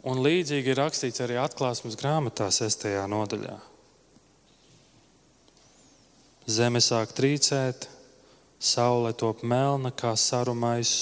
Un 0.05 0.21
līdzīgi 0.25 0.73
ir 0.73 0.81
rakstīts 0.81 1.21
arī 1.25 1.37
atklāsmes 1.41 1.97
grāmatā, 2.01 2.49
6. 2.53 2.89
nodaļā. 3.09 3.59
Zeme 6.45 6.81
sāk 6.85 7.13
trīcēt, 7.17 7.87
saule 8.61 9.13
top 9.17 9.41
melna 9.45 9.93
kā 9.93 10.13
sarumais, 10.17 10.95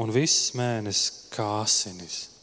un 0.00 0.12
viss 0.12 0.52
mēnesis 0.56 1.28
kā 1.32 1.46
asinis. 1.62 2.35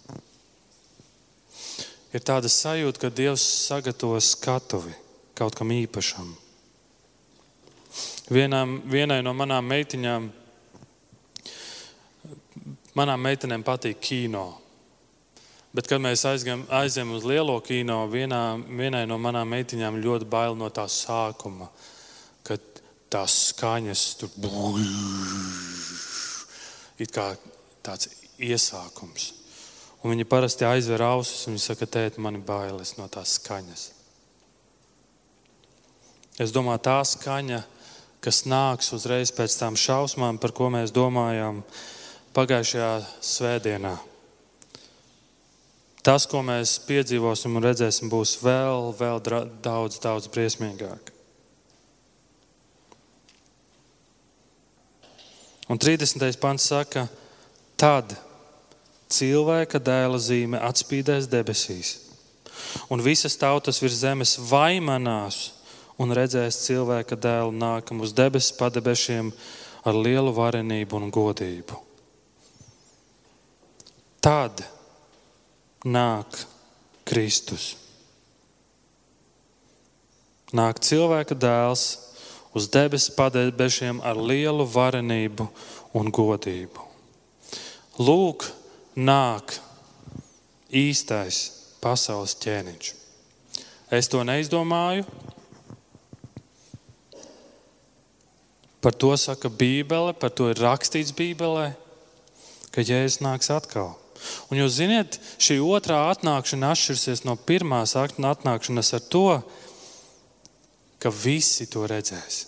Ir 2.13 2.21
tāda 2.21 2.49
sajūta, 2.51 3.01
ka 3.01 3.09
Dievs 3.09 3.43
sagatavo 3.67 4.19
skatuvi 4.21 4.93
kaut 5.37 5.55
kam 5.57 5.73
īpašam. 5.73 6.29
Vienām, 8.33 8.79
vienai 8.89 9.21
no 9.25 9.33
manām 9.37 9.65
meitiņām, 9.69 10.27
manām 12.97 13.25
meitenēm 13.25 13.65
patīk 13.65 13.99
kino. 14.01 14.45
Bet, 15.73 15.89
kad 15.89 16.01
mēs 16.01 16.21
aizgājām 16.29 16.67
aizgājam 16.69 17.15
uz 17.17 17.25
lielo 17.25 17.57
kino, 17.65 18.03
vienā, 18.09 18.43
vienai 18.77 19.07
no 19.09 19.17
manām 19.17 19.49
meitiņām 19.55 19.97
ļoti 20.05 20.29
bail 20.29 20.57
no 20.57 20.69
tā 20.69 20.85
sākuma 20.85 21.71
tās 23.13 23.33
skaņas, 23.51 24.03
tur 24.17 24.29
ir 26.97 27.11
kā 27.13 27.27
tāds 27.85 28.09
iesākums. 28.41 29.31
Un 30.03 30.11
viņi 30.11 30.27
parasti 30.27 30.67
aizver 30.67 31.01
ausis 31.07 31.45
un 31.47 31.55
saka, 31.61 31.87
tēt, 31.87 32.19
man 32.19 32.35
ir 32.35 32.43
bailes 32.43 32.97
no 32.97 33.07
tās 33.11 33.37
skaņas. 33.39 33.83
Es 36.43 36.51
domāju, 36.51 36.81
tā 36.83 36.97
skaņa, 37.07 37.61
kas 38.23 38.43
nāks 38.49 38.91
uzreiz 38.95 39.31
pēc 39.31 39.55
tām 39.61 39.77
šausmām, 39.79 40.39
par 40.43 40.51
ko 40.55 40.67
mēs 40.73 40.91
domājām 40.91 41.61
pagājušajā 42.35 42.91
svētdienā. 43.23 43.93
Tas, 46.03 46.25
ko 46.27 46.41
mēs 46.43 46.75
piedzīvosim 46.83 47.55
un 47.55 47.63
redzēsim, 47.63 48.09
būs 48.11 48.35
vēl, 48.43 48.89
vēl 48.99 49.21
daudz, 49.63 50.01
daudz 50.03 50.27
briesmīgāk. 50.33 51.13
Un 55.71 55.79
30. 55.79 56.27
pants 56.43 56.67
saka, 56.67 57.05
tad 57.79 58.17
cilvēka 59.13 59.79
dēla 59.83 60.19
zīme 60.21 60.61
atspīdēs 60.63 61.29
debesīs, 61.31 61.95
un 62.89 63.03
visas 63.05 63.37
tautas 63.39 63.81
virs 63.83 64.01
zemes 64.01 64.37
vaimanās 64.49 65.51
un 66.01 66.13
redzēs 66.15 66.63
cilvēka 66.65 67.17
dēlu 67.19 67.53
nākam 67.55 68.01
uz 68.03 68.13
debesu 68.15 68.55
padebešiem 68.57 69.31
ar 69.85 69.97
lielu 69.97 70.33
varenību 70.33 70.99
un 70.99 71.11
godību. 71.13 71.79
Tad 74.23 74.63
nāk 75.83 76.37
Kristus. 77.03 77.73
Nāk 80.53 80.79
cilvēka 80.85 81.35
dēls 81.35 81.85
uz 82.55 82.69
debesu 82.71 83.15
padebešiem 83.17 83.99
ar 84.05 84.17
lielu 84.17 84.65
varenību 84.69 85.47
un 85.97 86.11
godību. 86.13 86.87
Lūk, 87.99 88.45
nāk 88.95 89.55
īstais 90.73 91.39
pasaules 91.83 92.35
ķēniņš. 92.41 92.93
Es 93.93 94.09
to 94.09 94.23
neizdomāju. 94.25 95.05
Par 98.83 98.95
to 98.99 99.13
saka 99.15 99.47
Bībele, 99.47 100.11
par 100.17 100.33
to 100.35 100.49
ir 100.51 100.59
rakstīts 100.59 101.13
Bībelē, 101.15 101.71
ka 102.73 102.83
Jēzus 102.83 103.21
nāks 103.23 103.51
atkal. 103.53 103.93
Un 104.51 104.59
jūs 104.59 104.79
zināt, 104.79 105.19
šī 105.39 105.59
otrā 105.63 105.99
atnākšana 106.11 106.71
atšķirsies 106.73 107.23
no 107.27 107.35
pirmās 107.35 107.95
atnākšanas 107.99 108.93
ar 108.97 109.05
to, 109.13 109.27
ka 110.99 111.11
visi 111.11 111.67
to 111.71 111.85
redzēs. 111.87 112.41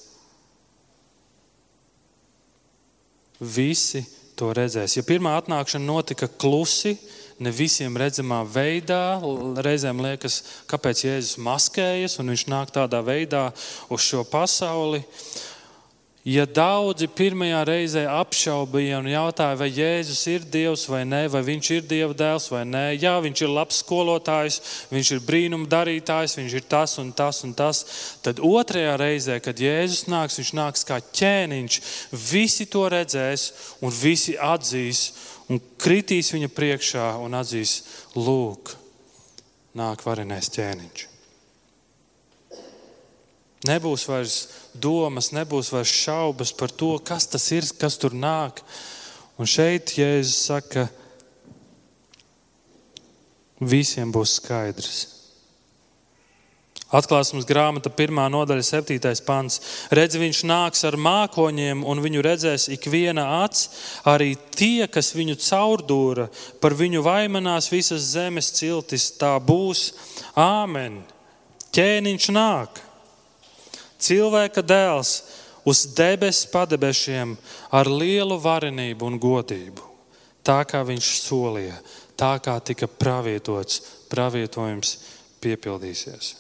Visi 3.39 4.01
to 4.39 4.51
redzēs. 4.55 4.97
Ja 4.97 5.03
pirmā 5.07 5.35
atnākšana 5.39 5.85
notika 5.87 6.27
klusi, 6.27 6.95
ne 7.39 7.51
visiem 7.51 7.97
redzamā 7.99 8.41
veidā, 8.47 9.17
reizēm 9.65 10.03
liekas, 10.03 10.41
kāpēc 10.71 11.03
Jēzus 11.07 11.39
maskējas 11.43 12.19
un 12.23 12.31
viņš 12.33 12.45
nāk 12.51 12.71
tādā 12.75 13.01
veidā 13.05 13.49
uz 13.91 14.05
šo 14.05 14.23
pasauli. 14.27 15.03
Ja 16.25 16.47
daudzi 16.49 17.05
pirmajā 17.05 17.59
reizē 17.69 18.01
apšaubīja 18.09 18.97
un 18.97 19.11
jautāja, 19.11 19.59
vai 19.59 19.67
Jēzus 19.69 20.23
ir 20.31 20.47
Dievs 20.49 20.87
vai 20.89 21.03
nē, 21.05 21.19
vai 21.29 21.43
viņš 21.45 21.69
ir 21.75 21.85
Dieva 21.85 22.17
dēls 22.17 22.47
vai 22.49 22.63
nē, 22.65 22.81
jā, 22.97 23.11
viņš 23.21 23.43
ir 23.45 23.53
labs 23.53 23.83
skolotājs, 23.83 24.57
viņš 24.89 25.11
ir 25.13 25.21
brīnuma 25.27 25.69
darītājs, 25.69 26.33
viņš 26.41 26.57
ir 26.57 26.65
tas 26.65 26.97
un 26.97 27.13
tas 27.13 27.43
un 27.45 27.53
tas, 27.53 27.83
tad 28.25 28.41
otrajā 28.41 28.97
reizē, 28.97 29.37
kad 29.37 29.61
Jēzus 29.61 30.07
nāks, 30.09 30.41
viņš 30.41 30.53
nāks 30.57 30.89
kā 30.89 30.97
ķēniņš, 31.21 31.81
visi 32.25 32.65
to 32.73 32.89
redzēs 32.89 33.51
un 33.85 33.93
visi 33.93 34.33
atzīs 34.33 35.11
un 35.45 35.61
kritīs 35.77 36.33
viņa 36.33 36.49
priekšā 36.57 37.11
un 37.21 37.37
atzīs, 37.37 37.83
lūk, 38.17 38.73
nāk 39.77 40.01
varenais 40.09 40.49
ķēniņš. 40.57 41.11
Nebūs 43.65 44.05
vairs 44.09 44.35
domas, 44.73 45.31
nebūs 45.33 45.71
vairs 45.73 45.93
šaubas 45.93 46.51
par 46.53 46.73
to, 46.73 46.95
kas 46.99 47.27
tas 47.31 47.47
ir, 47.55 47.65
kas 47.79 47.97
tur 48.01 48.13
nāk. 48.13 48.61
Un 49.39 49.49
šeit 49.49 49.95
Jēzus 49.97 50.37
saka, 50.51 50.85
visiem 53.59 54.11
būs 54.13 54.37
skaidrs. 54.39 55.03
Atklāsmes 56.95 57.47
grāmata, 57.49 57.89
pirmā 57.89 58.27
nodaļa, 58.29 58.63
septītais 58.63 59.19
pants. 59.25 59.57
Redz, 59.95 60.19
viņš 60.21 60.43
nāks 60.47 60.85
ar 60.87 60.95
mākoņiem, 61.01 61.81
un 61.83 61.99
viņu 62.03 62.21
redzēs 62.23 62.69
ik 62.75 62.85
viena 62.93 63.25
acs, 63.41 63.65
arī 64.07 64.35
tie, 64.55 64.85
kas 64.87 65.15
viņu 65.17 65.35
caurdūra, 65.41 66.29
par 66.61 66.77
viņu 66.77 67.01
vaimanās 67.03 67.71
visas 67.73 68.13
zemes 68.13 68.53
ciltis. 68.55 69.09
Tā 69.17 69.33
būs 69.41 69.89
Āmen. 70.39 71.01
Ķēniņš 71.75 72.29
nāk 72.31 72.85
cilvēka 74.05 74.63
dēls 74.65 75.15
uz 75.65 75.83
debesu 75.97 76.49
padebešiem 76.53 77.35
ar 77.73 77.89
lielu 77.89 78.37
varenību 78.41 79.09
un 79.09 79.19
godību. 79.21 79.91
Tā 80.45 80.61
kā 80.69 80.83
viņš 80.85 81.11
solīja, 81.25 81.77
tā 82.13 82.35
kā 82.43 82.59
tika 82.61 82.87
pravietots, 82.87 83.81
pravietojums 84.11 84.97
piepildīsies. 85.41 86.35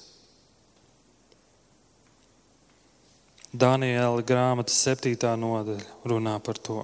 Daniela 3.55 4.21
grāmatas 4.21 4.75
7. 4.83 5.15
nodaļa 5.39 6.09
runā 6.11 6.35
par 6.43 6.59
to. 6.59 6.83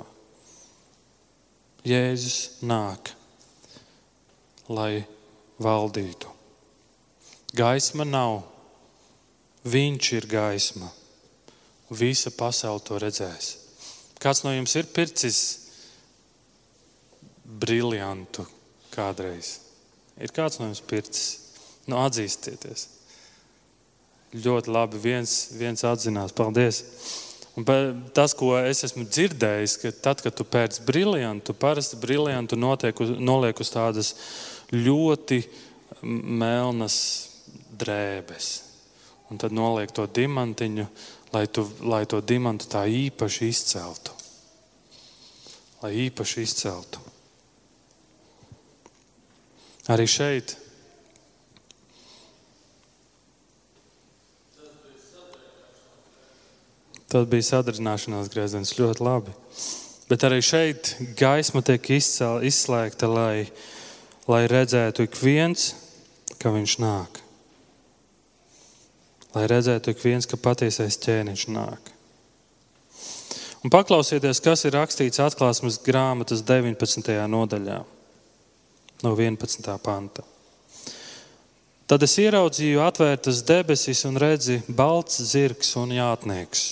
Jēzus 1.84 2.62
nāk, 2.64 3.12
lai 4.70 5.04
valdītu. 5.62 6.30
Gaisma 7.58 8.06
nav, 8.08 8.44
Viņš 9.62 10.12
ir 10.18 10.28
gaisma. 10.30 10.90
Visa 11.92 12.32
pasaule 12.34 12.82
to 12.86 12.98
redzēs. 13.02 13.56
Kāds 14.22 14.44
no 14.46 14.54
jums 14.54 14.74
ir 14.80 14.88
pircis 14.94 15.42
briljantu 17.44 18.46
kādreiz? 18.94 19.58
Ir 20.22 20.34
kāds 20.34 20.60
no 20.62 20.70
jums 20.70 20.82
pircis? 20.88 21.28
Nu, 21.90 22.00
atzīstieties. 22.02 22.88
Ļoti 24.32 24.72
labi. 24.72 25.02
Viens, 25.04 25.36
viens 25.60 25.84
atzinās. 25.86 26.34
Paldies. 26.38 26.82
Un 27.60 27.68
tas, 28.16 28.34
ko 28.38 28.54
es 28.56 28.86
esmu 28.88 29.04
dzirdējis, 29.10 29.76
ka 29.82 29.92
tad, 29.92 30.22
kad 30.24 30.38
tu 30.38 30.46
pērc 30.48 30.80
briljantu, 30.88 31.54
parasti 31.54 32.00
notiek, 32.56 32.96
noliek 33.20 33.60
uz 33.60 33.70
tādas 33.74 34.14
ļoti 34.72 35.42
melnas 36.02 36.98
drēbes. 37.76 38.71
Un 39.32 39.40
tad 39.40 39.56
noliek 39.56 39.92
to 39.96 40.04
diamantiņu, 40.12 40.88
lai, 41.32 41.46
tu, 41.48 41.64
lai 41.88 42.04
to 42.10 42.20
diamantu 42.20 42.68
tā 42.72 42.84
īpaši 42.92 43.48
izceltu. 43.48 44.18
Lai 45.82 45.94
īpaši 46.08 46.44
izceltu. 46.44 47.00
Arī 49.90 50.06
šeit 50.06 50.58
Tad 57.12 57.26
bija 57.28 57.44
sadarbināšanās 57.44 58.30
grēzienis 58.32 58.78
ļoti 58.78 59.04
labi. 59.04 59.34
Bet 60.08 60.24
arī 60.24 60.38
šeit 60.48 60.94
gaisma 61.20 61.60
tiek 61.68 61.90
izcēl, 61.98 62.40
izslēgta, 62.48 63.10
lai, 63.12 63.50
lai 64.32 64.46
redzētu 64.48 65.04
ik 65.10 65.18
viens, 65.20 65.74
ka 66.40 66.54
viņš 66.56 66.78
nāk. 66.80 67.20
Lai 69.36 69.48
redzētu 69.48 69.94
ik 69.94 70.04
viens, 70.04 70.28
ka 70.28 70.40
patiesais 70.40 71.00
ķēniņš 71.02 71.46
nāk. 71.56 71.92
Un 73.62 73.72
paklausieties, 73.72 74.42
kas 74.42 74.66
ir 74.66 74.76
rakstīts 74.76 75.22
atklāsmes 75.22 75.78
grāmatas 75.86 76.42
19. 76.44 77.14
nodaļā, 77.30 77.80
no 79.06 79.16
11. 79.16 79.72
panta. 79.84 80.26
Tad 81.92 82.04
es 82.08 82.16
ieraudzīju 82.24 82.82
atvērtas 82.82 83.44
debesis 83.46 84.06
un 84.08 84.20
redzi 84.20 84.62
balts 84.68 85.20
zirgs 85.34 85.76
un 85.80 85.92
jātnieks 85.96 86.70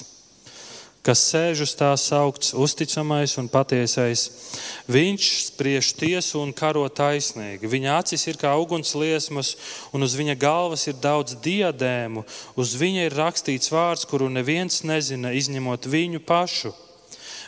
kas 1.05 1.21
sēž 1.31 1.63
uz 1.63 1.73
tās 1.79 2.03
augsts, 2.15 2.51
uzticamais 2.53 3.35
un 3.39 3.47
patiesais. 3.51 4.25
Viņš 4.91 5.29
spriež 5.47 5.91
tiesu 5.97 6.41
un 6.43 6.51
karo 6.55 6.83
taisnīgi. 6.91 7.69
Viņa 7.71 7.95
acis 8.01 8.27
ir 8.27 8.39
kā 8.41 8.51
ugunsliesmas, 8.59 9.55
un 9.95 10.05
uz 10.05 10.15
viņa 10.19 10.35
galvas 10.39 10.85
ir 10.91 10.99
daudz 10.99 11.37
diadēmu. 11.43 12.25
Uz 12.59 12.75
viņa 12.79 13.07
ir 13.07 13.17
rakstīts 13.17 13.71
vārds, 13.73 14.07
kuru 14.09 14.29
neviens 14.33 14.83
nezina, 14.83 15.33
izņemot 15.35 15.89
viņu 15.89 16.23
pašu. 16.27 16.75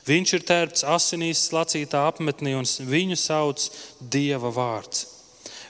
Viņš 0.08 0.34
ir 0.34 0.46
tērpts 0.48 0.86
asinīs 0.88 1.46
slacītā 1.52 2.08
apmetnī, 2.10 2.56
un 2.58 2.66
viņu 2.66 3.20
sauc 3.20 3.68
Dieva 4.02 4.50
vārds. 4.50 5.06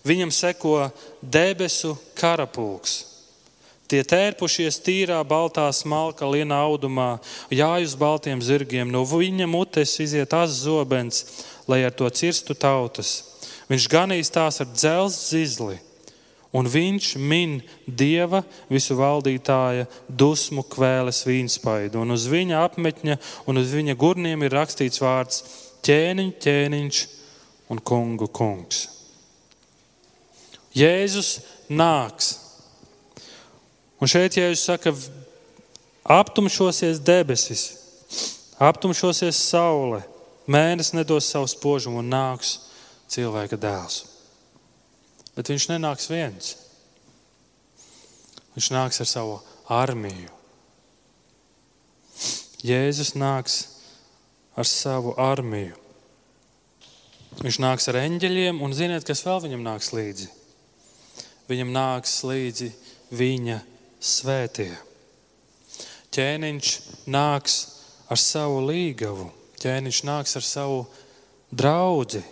Viņam 0.08 0.32
seko 0.34 0.90
debesu 1.22 1.98
karapulks 2.18 3.11
Tie 3.92 4.06
tērpušies 4.08 4.78
tīrā, 4.86 5.18
baltā 5.28 5.66
smalka 5.76 6.30
lienā 6.30 6.62
audumā, 6.64 7.18
jāj 7.52 7.90
uz 7.90 7.96
baltiem 8.00 8.40
zirgiem. 8.40 8.88
No 8.88 9.04
viņa 9.04 9.50
mutes 9.52 9.98
iziet 10.00 10.32
az 10.38 10.62
zobens, 10.64 11.26
lai 11.68 11.82
ar 11.84 11.92
to 11.92 12.08
cirstu 12.08 12.56
tautas. 12.56 13.18
Viņš 13.68 13.88
ganīs 13.92 14.32
tās 14.32 14.62
ar 14.64 14.70
dzelzceļa 14.72 15.32
zizli, 15.32 15.78
un 16.56 16.68
viņš 16.68 17.14
min 17.20 17.60
dieva 17.88 18.42
visu 18.72 18.96
valdītāja 19.00 19.88
dusmu 20.08 20.64
kvēles 20.72 21.24
vīnspaidu. 21.28 22.02
Un 22.04 22.16
uz 22.16 22.28
viņa 22.32 22.64
apmetņa 22.66 23.18
un 23.48 23.60
uz 23.60 23.72
viņa 23.76 23.96
gurniem 24.00 24.44
ir 24.44 24.56
rakstīts 24.56 25.04
vārds 25.04 25.44
ķēniņ, 25.88 26.32
ķēniņš 26.44 27.02
un 27.72 27.84
kungu 27.84 28.28
kungs. 28.32 28.86
Jēzus 30.76 31.42
nāks 31.72 32.38
Un 34.02 34.10
šeit 34.10 34.34
Jēzus 34.34 34.64
saka, 34.66 34.94
aptumšosies 36.10 37.00
debesis, 37.06 37.68
aptumšosies 38.58 39.38
saule, 39.38 40.02
mēnesis 40.50 40.96
nedos 40.98 41.30
savu 41.30 41.50
spožumu 41.52 42.02
un 42.02 42.10
nāks 42.10 42.56
cilvēka 43.14 43.60
dēls. 43.62 44.02
Bet 45.38 45.54
viņš 45.54 45.70
nenāks 45.70 46.10
viens. 46.10 46.56
Viņš 48.58 48.72
nāks 48.74 49.00
ar 49.04 49.08
savu 49.08 49.38
armiju. 49.72 50.34
Jēzus 52.66 53.14
nāks 53.16 53.62
ar 54.58 54.68
savu 54.68 55.14
armiju. 55.22 55.78
Viņš 57.42 57.58
nāks 57.64 57.88
ar 57.90 58.02
eņģeļiem, 58.02 58.60
un 58.62 58.74
ziniet, 58.76 59.06
kas 59.08 59.24
vēl 59.26 59.40
viņam 59.46 59.64
nāks 59.66 59.94
līdzi? 59.96 60.28
Viņam 61.48 61.72
nāks 61.74 62.18
līdzi 62.28 62.74
viņa 63.16 63.62
svētie. 64.02 64.74
Ķēniņš 66.12 66.72
nāks 67.08 67.58
ar 68.12 68.20
savu 68.20 68.66
līgavu, 68.68 69.30
ķēniņš 69.62 70.04
nāks 70.10 70.36
ar 70.36 70.46
savu 70.46 70.82
draugu. 71.54 72.24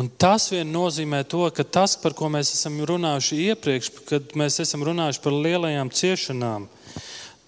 Un 0.00 0.08
tas 0.08 0.46
vien 0.48 0.70
nozīmē 0.72 1.20
to, 1.28 1.42
ka 1.52 1.66
tas, 1.66 1.98
par 2.00 2.14
ko 2.16 2.30
mēs 2.32 2.54
esam 2.54 2.78
runājuši 2.88 3.42
iepriekš, 3.50 3.90
kad 4.08 4.32
mēs 4.38 4.56
esam 4.64 4.86
runājuši 4.86 5.20
par 5.20 5.36
lielajām 5.36 5.90
ciešanām, 5.92 6.64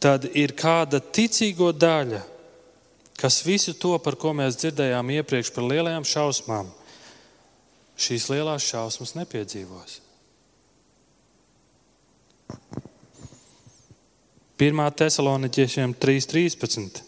tad 0.03 0.27
ir 0.37 0.53
kāda 0.59 1.01
ticīgo 1.01 1.71
daļa, 1.73 2.21
kas 3.17 3.41
visu 3.47 3.73
to, 3.73 3.95
par 4.05 4.19
ko 4.21 4.35
mēs 4.37 4.59
dzirdējām 4.61 5.15
iepriekš 5.17 5.55
par 5.55 5.65
lielajām 5.71 6.05
šausmām, 6.05 6.69
šīs 7.97 8.29
lielās 8.35 8.67
šausmas 8.69 9.15
nepiedzīvos. 9.17 10.03
1. 14.63 14.79
Thessaloniķiešiem 14.95 15.91
3.13. 15.99 17.01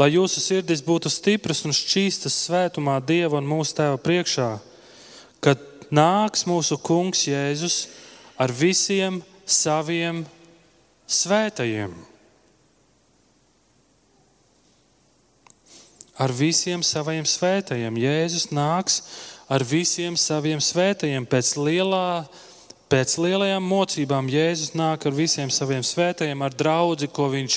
Lai 0.00 0.06
jūsu 0.14 0.40
sirdis 0.40 0.80
būtu 0.84 1.10
stipras 1.12 1.60
un 1.68 1.74
šķīstas 1.76 2.36
svētumā 2.46 2.94
Dieva 3.04 3.42
un 3.42 3.48
mūsu 3.48 3.76
Tēva 3.76 3.98
priekšā, 4.00 4.48
kad 5.44 5.60
nāks 5.92 6.46
mūsu 6.48 6.78
Kungs 6.80 7.26
Jēzus 7.28 7.76
ar 8.40 8.54
visiem 8.56 9.20
saviem 9.44 10.24
svētajiem. 11.04 11.92
Ar 16.16 16.32
visiem 16.32 16.80
saviem 16.80 17.28
svētajiem. 17.28 18.00
Jēzus 18.00 18.48
nāks 18.48 19.02
ar 19.52 19.60
visiem 19.60 20.16
saviem 20.16 20.64
svētajiem 20.64 21.28
pēc 21.28 21.52
lielā 21.60 22.24
Pēc 22.86 23.16
lielajām 23.18 23.64
mocībām 23.66 24.28
Jēzus 24.30 24.76
nāk 24.78 25.08
ar 25.08 25.14
visiem 25.14 25.50
saviem 25.50 25.82
svētajiem, 25.82 26.42
ar 26.46 26.54
draugu, 26.54 27.08
ko 27.10 27.26
viņš 27.32 27.56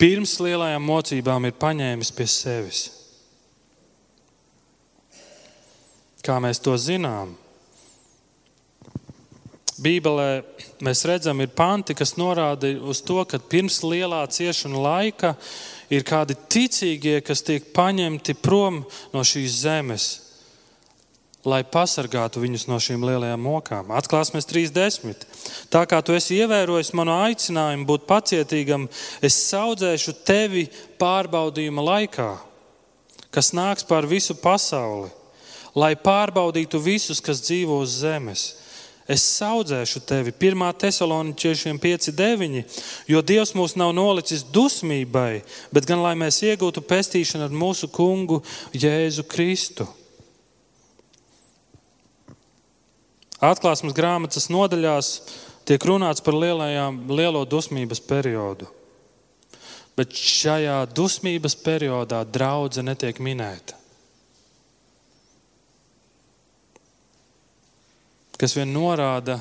pirms 0.00 0.34
lielajām 0.44 0.84
mocībām 0.84 1.48
ir 1.48 1.56
paņēmis 1.56 2.12
pie 2.12 2.26
sevis. 2.28 2.82
Kā 6.20 6.36
mēs 6.44 6.60
to 6.60 6.76
zinām? 6.76 7.32
Bībelē 9.80 10.42
mēs 10.84 11.06
redzam, 11.08 11.40
ir 11.40 11.48
panti, 11.56 11.96
kas 11.96 12.18
norāda 12.20 12.74
uz 12.84 13.00
to, 13.00 13.22
ka 13.24 13.40
pirms 13.40 13.80
lielā 13.80 14.26
ciešana 14.28 14.76
laika 14.76 15.32
ir 15.88 16.04
kādi 16.04 16.36
ticīgie, 16.52 17.22
kas 17.24 17.40
tiek 17.48 17.72
paņemti 17.72 18.36
prom 18.44 18.82
no 19.14 19.24
šīs 19.24 19.62
zemes 19.64 20.10
lai 21.44 21.62
pasargātu 21.64 22.42
viņus 22.42 22.66
no 22.68 22.76
šīm 22.82 23.04
lielajām 23.06 23.40
mokām. 23.40 23.92
Atklāsmes 23.96 24.48
3.10. 24.48 25.24
Tā 25.72 25.84
kā 25.88 26.00
tu 26.04 26.14
esi 26.16 26.40
ievērojis 26.42 26.92
manu 26.98 27.14
aicinājumu 27.24 27.88
būt 27.88 28.06
pacietīgam, 28.10 28.88
es 29.24 29.38
audzēšu 29.56 30.18
tevi 30.26 30.66
pārbaudījuma 31.00 31.84
laikā, 31.86 32.30
kas 33.32 33.54
nāks 33.56 33.86
pār 33.88 34.08
visu 34.10 34.36
pasauli, 34.36 35.08
lai 35.74 35.94
pārbaudītu 35.96 36.80
visus, 36.82 37.22
kas 37.24 37.42
dzīvo 37.46 37.80
uz 37.84 38.00
zemes. 38.02 38.48
Es 39.10 39.24
audzēšu 39.42 40.04
tevi 40.06 40.30
1. 40.30 40.60
Thessaloniķiešiem 40.78 41.80
5.9, 41.82 42.60
jo 43.10 43.22
Dievs 43.26 43.56
mūs 43.58 43.74
nav 43.80 43.90
nolicis 43.96 44.44
dusmībai, 44.54 45.40
bet 45.74 45.88
gan 45.88 46.04
lai 46.04 46.12
mēs 46.20 46.38
iegūtu 46.46 46.84
pestīšanu 46.86 47.48
ar 47.48 47.56
mūsu 47.64 47.90
kungu 47.90 48.38
Jēzu 48.70 49.26
Kristu. 49.26 49.88
Atklāsmes 53.40 53.96
grāmatas 53.96 54.50
nodaļās 54.52 55.14
tiek 55.68 55.84
runāts 55.88 56.20
par 56.24 56.36
lielajām, 56.36 57.06
lielo 57.08 57.46
dusmības 57.48 58.02
periodu. 58.04 58.68
Bet 59.96 60.12
šajā 60.16 60.82
dusmības 60.92 61.56
periodā 61.64 62.20
draudzene 62.28 62.92
netiek 62.92 63.20
minēta. 63.20 63.76
Kas 68.40 68.56
vien 68.56 68.70
norāda 68.72 69.36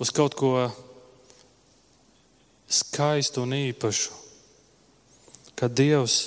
uz 0.00 0.12
kaut 0.16 0.36
ko 0.36 0.54
skaistu 2.70 3.44
un 3.44 3.52
īpašu, 3.56 4.16
kad 5.58 5.74
Dievs 5.76 6.22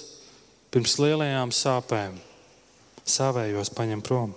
pirms 0.74 1.00
lielajām 1.02 1.54
sāpēm 1.54 2.20
savējos 3.06 3.74
paņem 3.74 4.02
prom. 4.06 4.34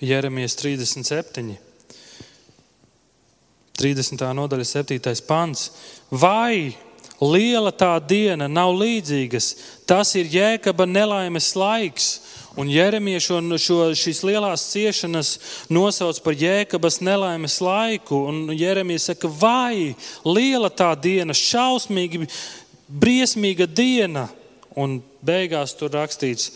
Jeremijas 0.00 0.54
37. 0.56 1.56
30. 3.78 4.22
nodaļa, 4.34 4.64
7. 4.64 5.14
pants. 5.26 5.70
Vai 6.10 6.76
liela 7.18 7.72
tā 7.74 7.96
diena 8.02 8.46
nav 8.50 8.76
līdzīgas? 8.78 9.48
Tas 9.90 10.14
ir 10.18 10.30
jēkaba 10.30 10.86
nelaimes 10.86 11.50
laiks. 11.58 12.08
Un 12.58 12.70
Jeremija 12.70 13.20
šo, 13.22 13.40
šo, 13.58 13.80
šīs 13.98 14.22
lielās 14.26 14.64
ciešanas 14.70 15.34
nosauc 15.70 16.18
par 16.22 16.38
jēkabas 16.38 17.00
nelaimes 17.02 17.58
laiku. 17.62 18.22
Un 18.30 18.54
Jeremija 18.54 19.02
saka, 19.10 19.30
vai 19.30 19.94
liela 20.26 20.70
tā 20.70 20.92
diena, 20.94 21.34
šausmīgi, 21.34 22.26
briesmīga 22.86 23.66
diena. 23.66 24.28
Un 24.78 25.00
beigās 25.26 25.74
tur 25.74 25.90
rakstīts, 25.90 26.52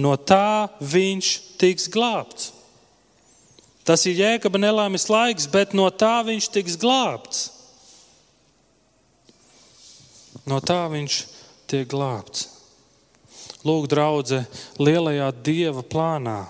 no 0.00 0.16
tā 0.16 0.68
viņš 0.80 1.32
tiks 1.60 1.90
glābts. 1.92 2.55
Tas 3.86 4.02
ir 4.10 4.18
jēkaba 4.18 4.58
nelaimes 4.58 5.06
laiks, 5.06 5.46
bet 5.50 5.76
no 5.76 5.86
tā 5.94 6.18
viņš 6.26 6.50
tiks 6.56 6.74
glābts. 6.82 7.44
No 10.46 10.58
tā 10.62 10.82
viņš 10.90 11.20
tiek 11.70 11.86
glābts. 11.90 12.48
Lūk, 13.66 13.88
draudzē, 13.90 14.44
lielajā 14.78 15.30
dieva 15.46 15.82
plānā 15.82 16.40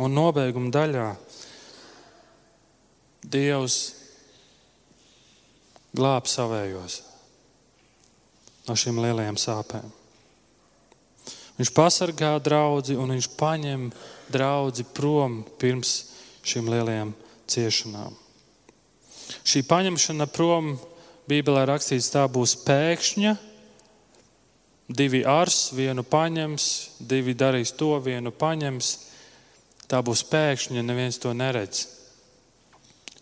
un 0.00 0.14
nobeiguma 0.16 0.72
daļā 0.72 1.08
Dievs 3.30 3.76
glāb 5.92 6.28
savējos 6.30 7.00
no 8.64 8.76
šīm 8.78 9.00
lielajām 9.02 9.36
sāpēm. 9.40 9.90
Viņš 11.58 11.72
pasargā 11.76 12.32
draugu 12.40 12.96
un 12.96 13.12
viņš 13.12 13.28
paņem 13.36 13.90
draugu 14.32 14.86
prom 14.96 15.42
pirms 15.60 16.09
šīm 16.46 16.70
lielajām 16.72 17.12
ciešanām. 17.50 18.16
Šī 19.46 19.62
paņemšana 19.66 20.26
prom 20.30 20.74
Bībelē 21.30 21.66
rakstīts, 21.68 22.10
tā 22.10 22.24
būs 22.30 22.56
pēkšņa. 22.64 23.36
Divi 24.90 25.20
ars, 25.28 25.68
vienu 25.76 26.02
paņems, 26.02 26.64
divi 27.06 27.36
darīs 27.38 27.70
to, 27.78 27.92
vienu 28.02 28.32
paņems. 28.34 28.90
Tā 29.90 30.00
būs 30.06 30.24
pēkšņa, 30.26 30.82
neviens 30.86 31.18
to 31.22 31.34
neredz. 31.34 31.86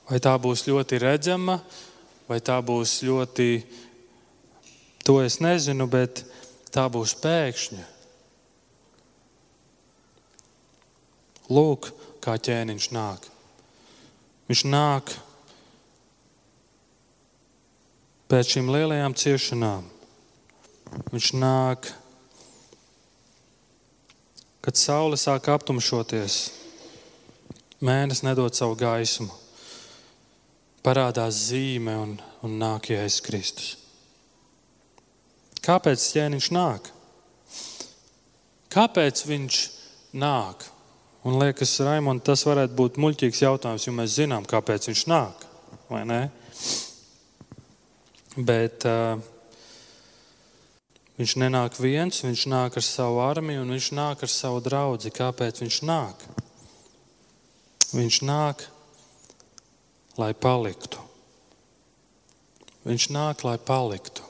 Vai 0.09 0.21
tā 0.25 0.33
būs 0.41 0.65
ļoti 0.69 1.03
redzama, 1.03 1.59
vai 2.29 2.41
tā 2.45 2.57
būs 2.65 3.03
ļoti, 3.05 3.49
to 5.05 5.19
es 5.21 5.37
nezinu, 5.45 5.85
bet 5.89 6.25
tā 6.73 6.87
būs 6.93 7.13
pēkšņa. 7.21 7.85
Lūk, 11.53 11.91
kā 12.29 12.37
ķēniņš 12.37 12.91
nāk. 12.93 13.25
Viņš 14.49 14.63
nāk 14.69 15.15
pēc 18.29 18.53
šīm 18.53 18.69
lielajām 18.75 19.17
ciešanām. 19.17 19.87
Viņš 21.09 21.33
nāk, 21.41 21.89
kad 24.65 24.77
saule 24.77 25.17
sāk 25.21 25.49
aptumšoties, 25.53 26.39
mēnesis 27.85 28.25
nedod 28.25 28.57
savu 28.57 28.77
gaismu, 28.81 29.33
parādās 30.85 31.49
zīme 31.49 31.97
un, 31.97 32.17
un 32.45 32.57
nāk 32.61 32.93
Jēzus 32.93 33.25
Kristus. 33.25 33.75
Kāpēc 35.65 36.05
ķēniņš 36.13 36.49
nāk? 36.57 36.89
Kāpēc 38.73 39.25
viņš 39.29 39.63
nāk? 40.21 40.69
Un 41.27 41.39
liekas, 41.41 41.73
Raimond, 41.83 42.23
tas 42.23 42.45
varētu 42.47 42.77
būt 42.79 42.99
muļķīgs 43.03 43.43
jautājums, 43.43 43.87
jo 43.89 43.95
mēs 43.97 44.15
zinām, 44.21 44.47
kāpēc 44.47 44.87
viņš 44.91 45.03
nāk. 45.11 45.49
Bet 48.39 48.87
uh, 48.87 49.19
viņš 51.19 51.35
nenāk 51.43 51.81
viens, 51.83 52.23
viņš 52.23 52.45
nāk 52.53 52.79
ar 52.79 52.87
savu 52.87 53.19
armiju 53.25 53.65
un 53.65 53.75
viņš 53.75 53.91
nāk 53.99 54.23
ar 54.23 54.31
savu 54.31 54.63
draugu. 54.63 55.11
Kāpēc 55.11 55.59
viņš 55.65 55.81
nāk? 55.89 56.23
Viņš 57.89 58.21
nāk, 58.29 58.63
lai 60.21 60.31
paliktu. 60.39 61.03
Viņš 62.87 63.11
nāk, 63.17 63.43
lai 63.49 63.59
paliktu. 63.59 64.23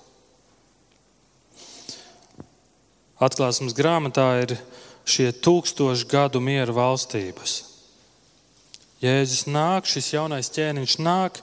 Atklāsmes 3.18 3.74
grāmatā 3.74 4.28
ir 4.44 4.54
šie 5.08 5.32
tūkstošu 5.32 6.06
gadu 6.10 6.42
miera 6.44 6.74
valstības. 6.74 7.62
Jēzus 8.98 9.44
nāk, 9.46 9.86
šis 9.86 10.10
jaunais 10.16 10.48
ķēniņš 10.50 10.96
nāk, 10.98 11.36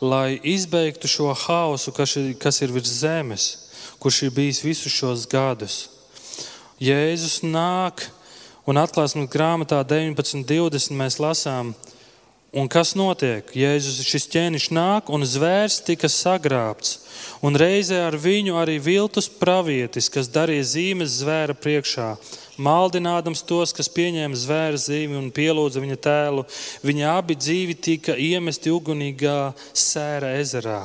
lai 0.00 0.38
izbeigtu 0.40 1.08
šo 1.10 1.34
haosu, 1.36 1.92
kas 1.92 2.60
ir 2.64 2.72
virs 2.72 2.94
zemes, 3.02 3.48
kurš 4.00 4.22
ir 4.24 4.32
bijis 4.32 4.62
visus 4.64 4.92
šos 4.92 5.26
gadus. 5.28 5.82
Jēzus 6.80 7.42
nāk, 7.44 8.06
un 8.64 8.80
atklāsmes 8.80 9.28
grāmatā 9.28 9.82
19.20 9.84 10.96
mēs 10.96 11.20
lasām, 11.20 11.74
un 12.56 12.70
kas 12.72 12.94
notiek? 12.96 13.52
Jēzus 13.52 14.00
šis 14.08 14.26
ķēniņš 14.32 14.70
nāk, 14.72 15.12
un 15.12 15.28
zvērs 15.28 15.82
tika 15.84 16.08
sagrābts, 16.08 17.02
un 17.44 17.60
reizē 17.60 18.00
ar 18.06 18.16
viņu 18.16 18.56
arī 18.62 18.78
viltus 18.80 19.28
pravietis, 19.28 20.08
kas 20.08 20.32
darīja 20.32 20.64
zīmes 20.72 21.20
zvēra 21.20 21.52
priekšā 21.52 22.14
maldinādams 22.58 23.44
tos, 23.46 23.72
kas 23.74 23.90
pieņēma 23.92 24.38
zvēra 24.38 24.80
zīmi 24.80 25.18
un 25.18 25.30
pielūdza 25.34 25.82
viņa 25.82 26.00
tēlu. 26.06 26.44
Viņi 26.84 27.08
abi 27.10 27.38
dzīvi 27.38 27.78
tika 27.78 28.18
iemesti 28.18 28.72
ugunīgā 28.74 29.38
sēra 29.72 30.34
ezerā. 30.40 30.82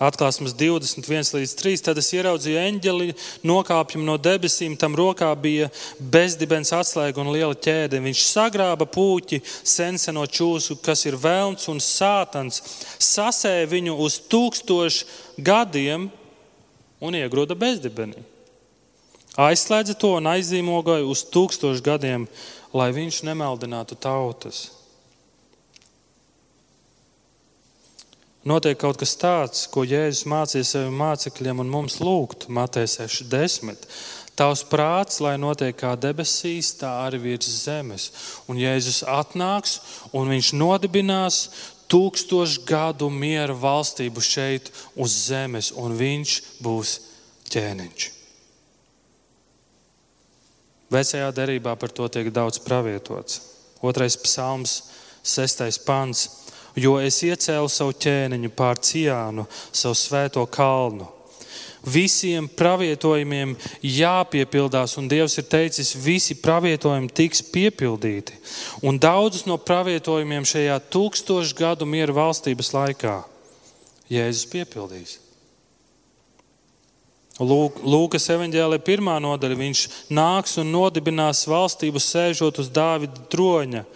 Atklāsmes 0.00 0.54
21 0.56 1.34
līdz 1.36 1.52
3. 1.60 1.82
Tad 1.84 1.98
es 2.00 2.08
ieraudzīju 2.16 2.56
eņģeli, 2.56 3.10
nokāpjam 3.44 4.06
no 4.06 4.14
debesīm. 4.16 4.72
Tam 4.80 4.96
rokā 4.96 5.28
bija 5.36 5.68
bezdibens 6.00 6.72
atslēga 6.72 7.20
un 7.20 7.28
liela 7.34 7.52
ķēde. 7.52 8.00
Viņš 8.06 8.24
sagrāba 8.30 8.88
puķi 8.88 9.42
senseno 9.44 10.24
čūsu, 10.24 10.78
kas 10.80 11.04
ir 11.04 11.20
velns 11.20 11.68
un 11.68 11.84
sātans, 11.84 12.64
sasēja 12.96 13.68
viņu 13.68 14.00
uz 14.00 14.16
tūkstošu 14.32 15.44
gadiem 15.44 16.08
un 17.04 17.20
iegroda 17.20 17.56
bezdibenī 17.56 18.29
aizslēdza 19.46 19.96
to 20.00 20.16
un 20.18 20.28
aizīmogoja 20.30 21.06
uz 21.08 21.24
tūkstošu 21.32 21.84
gadiem, 21.86 22.26
lai 22.76 22.90
viņš 22.94 23.22
nemaldinātu 23.30 23.98
tautas. 24.00 24.68
Notiek 28.40 28.78
kaut 28.80 28.96
kas 28.96 29.12
tāds, 29.20 29.66
ko 29.68 29.84
Jēzus 29.84 30.24
mācīja 30.24 30.64
saviem 30.64 30.94
mācekļiem 30.96 31.60
un 31.60 31.68
mums 31.68 31.98
lūgt, 32.00 32.48
Matei 32.48 32.86
6.10. 32.88 33.84
Tavs 34.32 34.62
prāts, 34.64 35.18
lai 35.20 35.34
notiek 35.36 35.76
kā 35.76 35.90
debesīs, 36.00 36.70
tā 36.80 36.88
arī 37.04 37.20
virs 37.20 37.50
zemes. 37.66 38.06
Un 38.48 38.56
Jēzus 38.56 39.02
atnāks 39.04 39.76
un 40.16 40.32
viņš 40.32 40.54
nodibinās 40.56 41.42
tūkstošu 41.92 42.64
gadu 42.64 43.10
miera 43.12 43.52
valstību 43.52 44.24
šeit 44.24 44.72
uz 44.96 45.18
zemes, 45.26 45.68
un 45.76 45.98
viņš 46.00 46.38
būs 46.64 46.96
ķēniņš. 47.52 48.19
Vecajā 50.90 51.30
derībā 51.34 51.76
par 51.78 51.92
to 51.94 52.08
tiek 52.10 52.32
daudz 52.34 52.58
pravietots. 52.64 53.40
Otrais 53.80 54.16
psalms, 54.18 54.90
sestais 55.22 55.78
pants. 55.78 56.26
Jo 56.78 56.98
es 57.02 57.22
iecēlu 57.26 57.70
savu 57.70 57.94
ķēniņu 57.98 58.50
pār 58.54 58.78
ciānu, 58.82 59.46
savu 59.72 59.96
svēto 59.98 60.44
kalnu. 60.50 61.08
Visiem 61.80 62.44
pravietojumiem 62.44 63.54
jāpiepildās, 63.80 64.98
un 65.00 65.08
Dievs 65.08 65.38
ir 65.40 65.46
teicis, 65.48 65.94
visi 65.96 66.36
pravietojumi 66.36 67.08
tiks 67.08 67.40
piepildīti. 67.54 68.36
Un 68.84 69.00
daudzus 69.00 69.46
no 69.48 69.56
pravietojumiem 69.56 70.44
šajā 70.44 70.76
tūkstošu 70.92 71.56
gadu 71.56 71.88
miera 71.88 72.12
valstības 72.12 72.74
laikā 72.76 73.16
Jēzus 74.12 74.46
piepildīs. 74.52 75.18
Lūkas 77.40 78.26
evanģēlē 78.34 78.76
pirmā 78.84 79.14
nodaļa 79.24 79.56
viņš 79.56 79.82
nāks 80.12 80.58
un 80.60 80.68
nodibinās 80.74 81.46
valstību 81.48 82.02
sēžot 82.02 82.60
uz 82.60 82.68
Dāvida 82.68 83.22
troņa. 83.32 83.86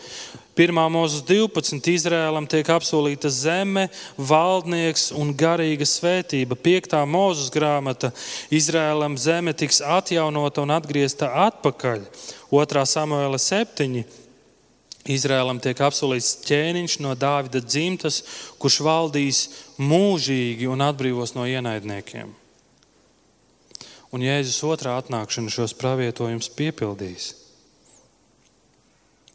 Pirmā 0.55 0.85
mūzes 0.89 1.25
12. 1.27 1.83
Izrēlam 1.91 2.47
tiek 2.49 2.69
apsolīta 2.71 3.29
zeme, 3.29 3.89
valdnieks 4.17 5.09
un 5.19 5.33
garīga 5.35 5.85
svētība. 5.85 6.57
Piektā 6.57 7.01
mūzes 7.05 7.51
grāmata 7.53 8.13
Izrēlam 8.55 9.19
zeme 9.19 9.53
tiks 9.53 9.83
atjaunota 9.83 10.63
un 10.63 10.73
atgriezta 10.77 11.33
atpakaļ. 11.49 12.07
Otrā 12.55 12.87
samuēla 12.87 13.41
7. 13.43 14.07
Izrēlam 15.11 15.59
tiek 15.61 15.83
apsolīts 15.85 16.39
ķēniņš 16.47 16.97
no 17.05 17.13
Dāvida 17.19 17.61
dzimtas, 17.61 18.23
kurš 18.63 18.79
valdīs 18.87 19.43
mūžīgi 19.77 20.71
un 20.71 20.87
atbrīvos 20.87 21.35
no 21.37 21.51
ienaidniekiem 21.51 22.33
un 24.15 24.23
Jēzus 24.23 24.63
otrā 24.69 24.95
atnākšana 25.01 25.51
šos 25.51 25.75
pravietojumus 25.79 26.53
piepildīs. 26.55 27.33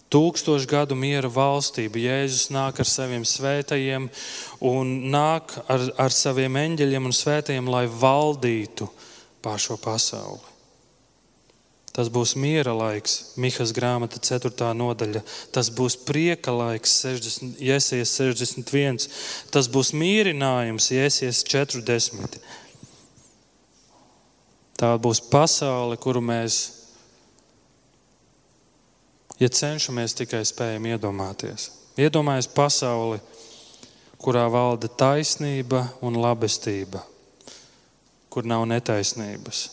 Tūkstošu 0.09 0.65
gadu 0.71 0.95
miera 0.97 1.29
valstība. 1.29 1.99
Jēzus 2.01 2.47
nāk 2.49 2.79
ar 2.81 2.87
saviem 2.89 3.25
svētajiem 3.27 4.07
un 4.65 4.93
nāk 5.13 5.53
ar, 5.69 5.83
ar 6.01 6.15
saviem 6.15 6.57
eņģeļiem 6.63 7.09
un 7.11 7.13
svētajiem, 7.13 7.69
lai 7.69 7.83
valdītu 7.91 8.89
pār 9.43 9.61
šo 9.61 9.77
pasauli. 9.77 10.41
Tas 11.93 12.07
būs 12.13 12.35
miera 12.39 12.71
laiks, 12.71 13.35
Mihas 13.41 13.73
grāmata, 13.75 14.21
4. 14.23 14.71
nodaļa. 14.77 15.21
Tas 15.53 15.67
būs 15.73 15.97
prieka 16.07 16.53
laiks, 16.55 16.93
60, 17.03 17.59
Iesies 17.59 18.13
61. 18.15 19.09
Tas 19.51 19.67
būs 19.67 19.91
mierinājums, 19.97 20.89
Iesies 20.95 21.43
40. 21.49 22.39
Tā 24.79 24.93
būs 24.95 25.19
pasaule, 25.27 25.97
kuru 25.99 26.21
mēs 26.23 26.59
ja 29.39 29.49
cenšamies 29.51 30.15
tikai 30.15 30.45
spējam 30.47 30.87
iedomāties. 30.93 31.69
Iedomājies 31.99 32.47
pasauli, 32.55 33.19
kurā 34.19 34.45
valda 34.51 34.87
taisnība 34.87 35.83
un 35.99 36.15
labestība, 36.19 37.01
kur 38.31 38.47
nav 38.47 38.63
netaisnības, 38.71 39.65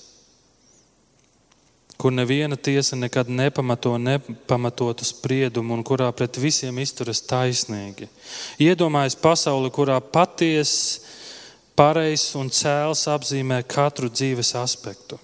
kur 1.94 2.14
neviena 2.14 2.58
tiesa 2.58 2.98
nekad 2.98 3.30
nepamato 3.30 3.94
nepamatotu 3.98 5.06
spriedumu 5.06 5.78
un 5.78 5.84
kurā 5.86 6.10
pret 6.14 6.38
visiem 6.38 6.82
izturas 6.82 7.22
taisnīgi. 7.26 8.10
Iedomājies 8.58 9.18
pasauli, 9.22 9.70
kurā 9.70 10.00
patiesa, 10.02 11.14
pareizs 11.76 12.32
un 12.38 12.48
cēls 12.52 13.04
apzīmē 13.12 13.60
katru 13.68 14.08
dzīves 14.10 14.54
aspektu. 14.58 15.18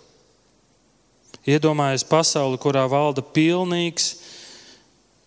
Iedomājies 1.48 2.04
pasauli, 2.06 2.60
kurā 2.60 2.84
valda 2.86 3.24
pilnīgs 3.24 4.12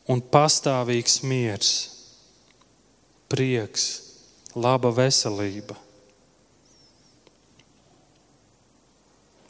un 0.08 0.22
pastāvīgs 0.22 1.20
miers, 1.28 1.72
prieks, 3.28 3.88
laba 4.56 4.94
veselība. 4.96 5.76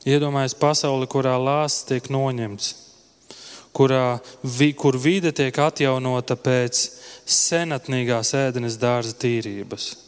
Iedomājieties 0.06 0.58
pasauli, 0.62 1.10
kurā 1.10 1.36
lāsts 1.42 1.86
tiek 1.90 2.08
noņemts, 2.14 2.72
kurā, 3.76 4.20
vi, 4.42 4.72
kur 4.78 4.98
vide 5.02 5.34
tiek 5.36 5.54
atjaunota 5.60 6.38
pēc 6.38 6.82
senatnīgās 7.26 8.34
ēdenes 8.38 8.78
dārza 8.82 9.18
tīrības 9.22 10.05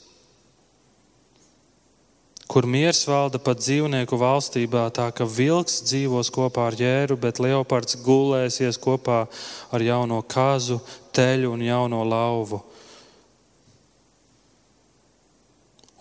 kur 2.47 2.65
miers 2.65 3.03
valda 3.07 3.39
pat 3.43 3.59
dzīvnieku 3.59 4.17
valstībā, 4.17 4.85
tā 4.95 5.09
ka 5.11 5.27
vilks 5.27 5.81
dzīvos 5.83 6.31
kopā 6.33 6.69
ar 6.71 6.77
jēru, 6.79 7.17
bet 7.19 7.41
leopards 7.43 7.99
gulēsies 8.03 8.79
kopā 8.79 9.25
ar 9.71 9.83
jauno 9.83 10.21
kazu, 10.23 10.79
teļu 11.15 11.51
un 11.57 11.65
jauno 11.67 12.01
lauvu. 12.07 12.61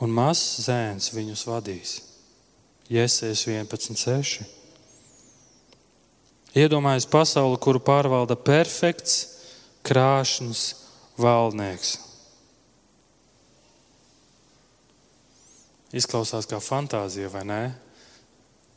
Un 0.01 0.13
mazs 0.13 0.69
zēns 0.69 1.11
viņus 1.17 1.47
vadīs. 1.49 1.97
Iesēs 2.93 3.47
11.6. 3.49 4.47
Iedomājies 6.57 7.09
pasauli, 7.11 7.59
kuru 7.61 7.83
pārvalda 7.83 8.37
perfekts, 8.39 9.19
krāšņs 9.85 10.67
valdnieks 11.21 12.06
Izklausās 15.97 16.49
kā 16.51 16.61
fantāzija, 16.61 17.31
vai 17.33 17.45
ne? 17.49 17.63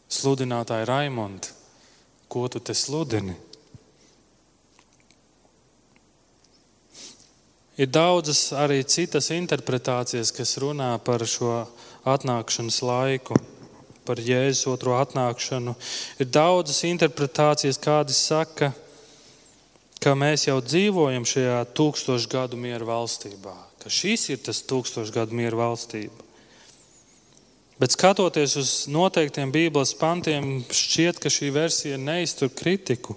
Sludinātāji 0.10 0.88
Raimonds, 0.89 1.53
ko 2.32 2.47
tu 2.47 2.62
te 2.63 2.73
sludini? 2.77 3.36
Ir 7.79 7.88
daudzas 7.88 8.49
arī 8.51 8.82
citas 8.84 9.29
interpretācijas, 9.32 10.34
kas 10.36 10.58
runā 10.60 10.89
par 10.99 11.23
šo 11.23 11.62
atnākšanas 12.08 12.82
laiku, 12.84 13.38
par 14.03 14.19
Jēzus 14.19 14.65
otro 14.67 14.97
atnākšanu. 14.99 15.75
Ir 16.19 16.27
daudzas 16.27 16.82
interpretācijas, 16.89 17.79
kādas 17.79 18.19
saka, 18.19 18.73
ka 20.03 20.15
mēs 20.15 20.47
jau 20.49 20.58
dzīvojam 20.63 21.27
šajā 21.27 21.60
tūkstošu 21.77 22.32
gadu 22.32 22.60
miera 22.60 22.88
valstībā, 22.88 23.55
ka 23.79 23.91
šis 23.91 24.27
ir 24.34 24.43
tas 24.43 24.60
tūkstošu 24.67 25.15
gadu 25.15 25.39
miera 25.39 25.62
valstība. 25.62 26.28
Bet 27.79 27.93
skatoties 27.95 28.57
uz 28.59 28.69
noteiktiem 28.91 29.53
Bībeles 29.55 29.93
pantiem, 29.95 30.65
šķiet, 30.67 31.21
ka 31.23 31.31
šī 31.31 31.53
versija 31.55 31.95
neiztur 31.95 32.51
kritiku. 32.51 33.15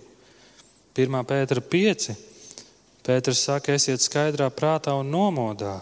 1. 0.94 1.16
pētera 1.26 1.64
5. 1.72 2.12
Pēters 3.02 3.40
saka, 3.42 3.74
esiet 3.74 4.04
skaidrā 4.04 4.46
prātā 4.54 4.94
un 4.94 5.10
nomodā. 5.10 5.80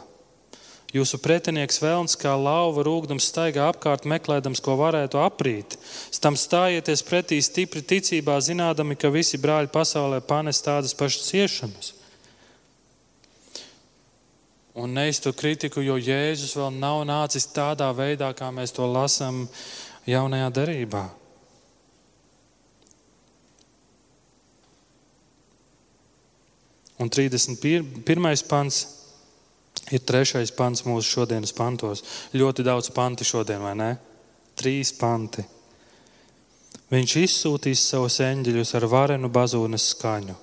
Jūsu 0.97 1.21
pretinieks 1.21 1.77
vēlns 1.83 2.17
kā 2.19 2.33
lauva 2.41 2.81
rūkdams 2.87 3.29
staigā 3.29 3.69
apkārt, 3.69 4.09
meklējams, 4.09 4.65
ko 4.65 4.79
varētu 4.81 5.21
aprīt. 5.23 5.77
Tam 6.17 6.39
stājieties 6.41 7.05
pretī 7.05 7.39
stipri 7.45 7.85
ticībā, 7.85 8.41
zinādami, 8.41 8.97
ka 8.97 9.13
visi 9.13 9.39
brāļi 9.39 9.71
pasaulē 9.77 10.25
panes 10.25 10.65
tādas 10.65 10.97
pašas 10.97 11.29
ciešanas 11.29 12.00
un 14.75 14.93
neiztur 14.95 15.35
kritiku, 15.35 15.83
jo 15.83 15.97
Jēzus 15.99 16.55
vēl 16.59 16.77
nav 16.79 17.03
nācis 17.09 17.49
tādā 17.55 17.91
veidā, 17.97 18.31
kā 18.37 18.51
mēs 18.55 18.75
to 18.77 18.87
lasām 18.87 19.47
jaunajā 20.07 20.51
derībā. 20.55 21.05
Un 27.01 27.09
31. 27.09 28.45
pants 28.49 28.83
ir 29.91 30.03
trešais 30.05 30.53
pants 30.53 30.85
mūsu 30.85 31.09
šodienas 31.09 31.55
pantos. 31.57 32.05
Ļoti 32.37 32.67
daudz 32.67 32.91
panti 32.93 33.25
šodien, 33.25 33.63
vai 33.65 33.73
ne? 33.79 33.95
Trīs 34.59 34.93
panti. 34.99 35.47
Viņš 36.91 37.17
izsūtīs 37.23 37.87
savus 37.93 38.19
eņģeļus 38.21 38.75
ar 38.77 38.87
varenu 38.91 39.31
bazūnes 39.33 39.89
skaņu. 39.95 40.37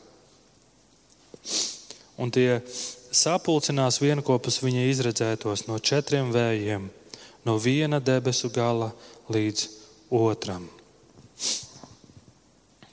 Un 2.17 2.31
tie 2.33 2.57
sapulcinās 3.11 4.01
vienopus 4.01 4.61
viņa 4.63 4.87
izredzētos 4.91 5.67
no 5.67 5.79
četriem 5.79 6.31
vējiem, 6.35 6.89
no 7.45 7.57
viena 7.61 7.99
debesu 7.99 8.51
gala 8.53 8.91
līdz 9.31 9.67
otram. 10.13 10.67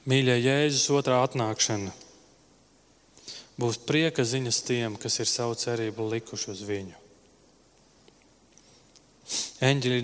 Mīļie, 0.04 0.36
Jēzus 0.44 0.90
otrā 0.92 1.22
atnākšana 1.24 1.92
būs 3.60 3.78
prieka 3.86 4.24
ziņas 4.26 4.60
tiem, 4.66 4.98
kas 5.00 5.20
ir 5.22 5.30
savu 5.30 5.56
cerību 5.58 6.10
likuši 6.10 6.50
uz 6.52 6.62
viņu. 6.68 7.00
Eņģeļi, 9.64 10.00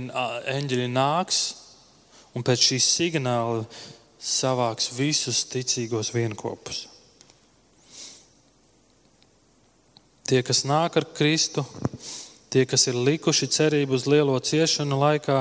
eņģeļi 0.54 0.86
nāks 0.94 1.40
un 2.32 2.46
pēc 2.46 2.70
šīs 2.70 2.86
signāla 2.96 3.66
savāks 4.20 4.92
visus 4.96 5.42
ticīgos 5.50 6.12
vienopus. 6.14 6.86
Tie, 10.30 10.44
kas 10.46 10.60
nāk 10.62 10.94
ar 10.94 11.08
Kristu, 11.10 11.64
tie, 12.54 12.62
kas 12.62 12.84
ir 12.86 12.94
likuši 12.94 13.48
cerību 13.50 13.96
uz 13.96 14.04
lielo 14.06 14.36
ciešanu 14.38 14.94
laikā, 15.00 15.38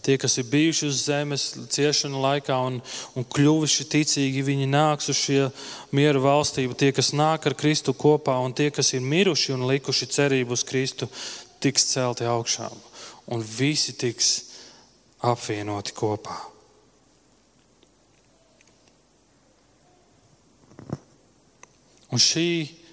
tie, 0.00 0.14
kas 0.16 0.38
ir 0.40 0.46
bijuši 0.48 0.86
uz 0.88 1.00
zemes 1.04 1.42
ciešanu 1.74 2.22
laikā 2.22 2.56
un, 2.64 2.78
un 3.12 3.26
kļuvuši 3.28 3.84
ticīgi, 3.92 4.46
viņi 4.46 4.68
nāks 4.72 5.10
uz 5.12 5.18
šo 5.26 5.50
mieru 5.92 6.22
valstību. 6.24 6.72
Tie, 6.72 6.88
kas 6.96 7.12
nāk 7.12 7.44
ar 7.50 7.56
Kristu 7.60 7.92
kopā, 7.92 8.38
un 8.40 8.56
tie, 8.56 8.70
kas 8.72 8.94
ir 8.96 9.04
miruši 9.04 9.52
un 9.58 9.66
likuši 9.68 10.08
cerību 10.16 10.56
uz 10.56 10.64
Kristu, 10.64 11.10
tiks 11.60 11.84
celti 11.90 12.24
augšā. 12.24 12.70
Un 13.28 13.44
visi 13.44 13.92
tiks 13.92 14.30
apvienoti 15.20 15.92
kopā. 16.00 16.38
Un 22.08 22.24
šī 22.24 22.83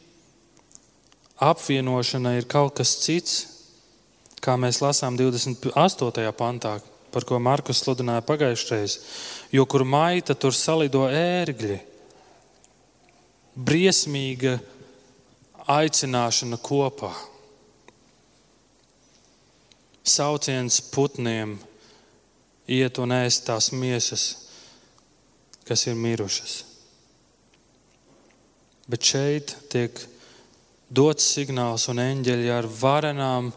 apvienošana 1.42 2.36
ir 2.38 2.46
kaut 2.50 2.76
kas 2.78 2.94
cits, 3.02 3.38
kā 4.42 4.56
mēs 4.58 4.82
lasām 4.82 5.18
28. 5.18 6.34
pantā, 6.38 6.78
par 7.12 7.26
ko 7.28 7.39
Markus 7.42 7.82
sludināja 7.84 8.24
pagājušajā 8.26 8.78
reizē. 8.78 9.02
Jo 9.52 9.66
kur 9.66 9.84
maita, 9.84 10.36
tur 10.38 10.56
salido 10.56 11.04
ērgļi. 11.10 11.80
Briesmīga 13.52 14.56
aicināšana 15.68 16.60
kopā. 16.64 17.12
Sauciens 20.08 20.80
putniem 20.94 21.58
iet 22.72 22.98
un 23.02 23.14
ēst 23.14 23.46
tās 23.50 23.70
miesas, 23.76 24.26
kas 25.68 25.86
ir 25.89 26.00
mirušas. 26.00 26.62
Bet 28.89 29.06
šeit 29.06 29.54
tiek 29.72 30.00
dots 30.92 31.30
signāls, 31.38 31.88
un 31.92 32.02
eņģeļi 32.04 32.52
ar 32.52 32.68
varenām, 32.68 33.52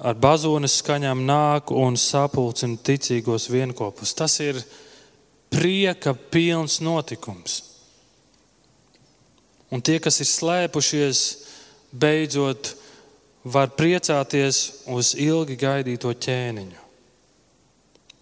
ar 0.00 0.16
bazūnes 0.18 0.78
skaņām 0.80 1.22
nāk 1.28 1.70
un 1.76 1.98
sapulcina 2.00 2.80
ticīgos 2.80 3.50
vienopus. 3.52 4.14
Tas 4.16 4.38
ir 4.42 4.58
prieka 5.52 6.14
pilns 6.14 6.80
notikums. 6.82 7.60
Un 9.74 9.82
tie, 9.82 9.98
kas 10.02 10.20
ir 10.22 10.30
slēpušies, 10.30 11.20
beidzot 11.92 12.74
var 13.44 13.72
priecāties 13.76 14.86
uz 14.90 15.14
ilgi 15.20 15.56
gaidīto 15.60 16.12
ķēniņu. 16.14 16.82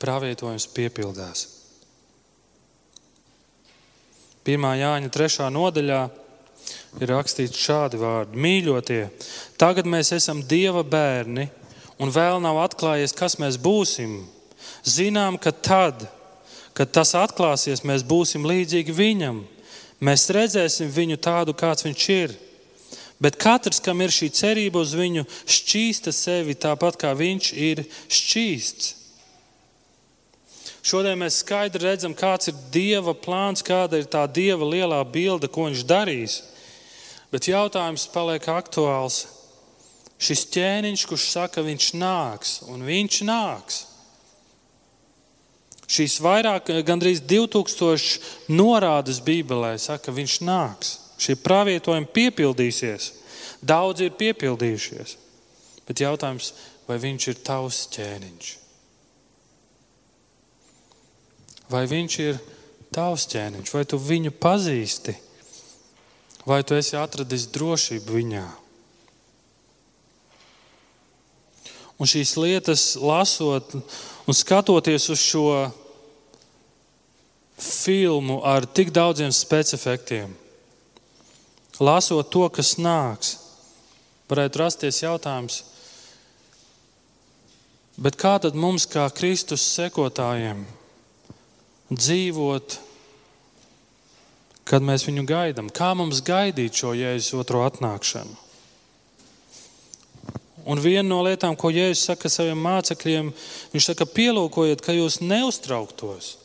Pravietojums 0.03 0.66
piepildās. 0.74 1.45
1. 4.43 4.64
Jāņa 4.80 5.11
3. 5.14 5.47
nodaļā 5.55 6.01
ir 7.01 7.12
rakstīts 7.12 7.59
šādi 7.59 8.01
vārdi: 8.01 8.38
Mīļotie, 8.38 9.07
tagad 9.61 9.88
mēs 9.88 10.12
esam 10.16 10.43
Dieva 10.45 10.84
bērni, 10.84 11.49
un 12.03 12.12
vēl 12.12 12.43
nav 12.43 12.61
atklājies, 12.66 13.14
kas 13.16 13.38
mēs 13.40 13.61
būsim. 13.61 14.22
Zinām, 14.82 15.38
ka 15.38 15.53
tad, 15.53 16.07
kad 16.74 16.90
tas 16.93 17.14
atklāsies, 17.18 17.84
mēs 17.86 18.05
būsim 18.07 18.47
līdzīgi 18.49 18.95
Viņam. 18.97 19.43
Mēs 20.03 20.26
redzēsim 20.34 20.88
viņu 20.90 21.18
tādu, 21.22 21.55
kāds 21.55 21.84
viņš 21.86 22.07
ir. 22.11 22.32
Bet 23.22 23.36
katrs, 23.38 23.78
kam 23.78 24.01
ir 24.03 24.11
šī 24.11 24.32
cerība 24.34 24.80
uz 24.82 24.97
viņu, 24.99 25.22
šķīsta 25.47 26.11
sevi 26.11 26.57
tāpat 26.59 26.99
kā 26.99 27.12
viņš 27.14 27.53
ir 27.55 27.84
šķīsts. 28.11 28.88
Šodien 30.82 31.20
mēs 31.20 31.38
skaidri 31.45 31.86
redzam, 31.86 32.16
kāds 32.18 32.51
ir 32.51 32.59
Dieva 32.74 33.14
plāns, 33.14 33.62
kāda 33.62 34.01
ir 34.01 34.09
tā 34.11 34.24
Dieva 34.26 34.66
lielā 34.66 34.99
bilde, 35.07 35.47
ko 35.47 35.68
Viņš 35.68 35.84
darīs. 35.86 36.40
Bet 37.32 37.48
jautājums 37.48 38.04
paliek 38.12 38.44
aktuāls. 38.52 39.24
Šis 40.22 40.44
ķēniņš, 40.54 41.06
kurš 41.08 41.24
saka, 41.32 41.64
viņš 41.64 41.86
nāks, 41.98 42.58
un 42.70 42.84
viņš 42.86 43.22
nāks. 43.26 43.78
Šīs 45.92 46.20
vairāk, 46.24 46.70
gandrīz 46.86 47.20
2000 47.28 48.52
norādes 48.52 49.18
Bībelē 49.24 49.74
saka, 49.80 50.06
ka 50.06 50.14
viņš 50.16 50.36
nāks. 50.46 50.92
Šie 51.20 51.36
pravietojumi 51.40 52.08
piepildīsies. 52.14 53.10
Daudzi 53.62 54.08
ir 54.08 54.16
piepildījušies. 54.20 55.16
Bet 55.88 56.04
jautājums, 56.04 56.52
vai 56.86 57.00
viņš 57.02 57.28
ir 57.32 57.42
tavs 57.46 57.82
ķēniņš? 57.96 58.54
Vai 61.72 61.84
viņš 61.88 62.16
ir 62.22 62.40
tavs 62.92 63.26
ķēniņš, 63.32 63.74
vai 63.74 63.84
tu 63.88 63.98
viņu 64.00 64.32
pazīsti, 64.36 65.14
vai 66.47 66.62
tu 66.66 66.74
esi 66.74 66.97
atradis 66.99 67.47
drošību 67.53 68.18
viņā? 68.18 68.47
Un 72.03 72.09
šīs 72.11 72.34
lietas, 72.40 72.84
lasot 72.99 73.76
un 74.26 74.34
skatoties 74.34 75.07
uz 75.12 75.20
šo 75.22 75.47
filmu 77.62 78.40
ar 78.43 78.66
tik 78.66 78.90
daudziem 78.90 79.30
specifiktiem, 79.30 80.32
lasot 81.78 82.26
to, 82.32 82.49
kas 82.51 82.74
nāks, 82.80 83.36
varētu 84.30 84.62
rasties 84.64 85.03
jautājums, 85.05 85.61
kā 88.18 88.34
tad 88.43 88.59
mums, 88.59 88.88
kā 88.90 89.07
Kristus 89.14 89.62
sekotājiem, 89.76 90.64
dzīvot, 91.93 92.78
kad 94.72 94.80
mēs 94.80 95.04
viņu 95.04 95.26
gaidām. 95.28 95.68
Kā 95.68 95.90
mums 95.92 96.22
gaidīt 96.24 96.78
šo 96.80 96.94
Jēzus 96.96 97.36
otro 97.36 97.60
atnākšanu? 97.66 98.38
Un 100.62 100.78
viena 100.80 101.04
no 101.10 101.18
lietām, 101.26 101.56
ko 101.58 101.68
Jēzus 101.74 102.06
saka 102.08 102.30
saviem 102.32 102.60
mācekļiem, 102.64 103.32
viņš 103.74 103.88
saka, 103.90 104.06
pielūkojiet, 104.08 104.80
ka 104.80 104.94
jūs 104.96 105.18
neuztrauktos. 105.20 106.36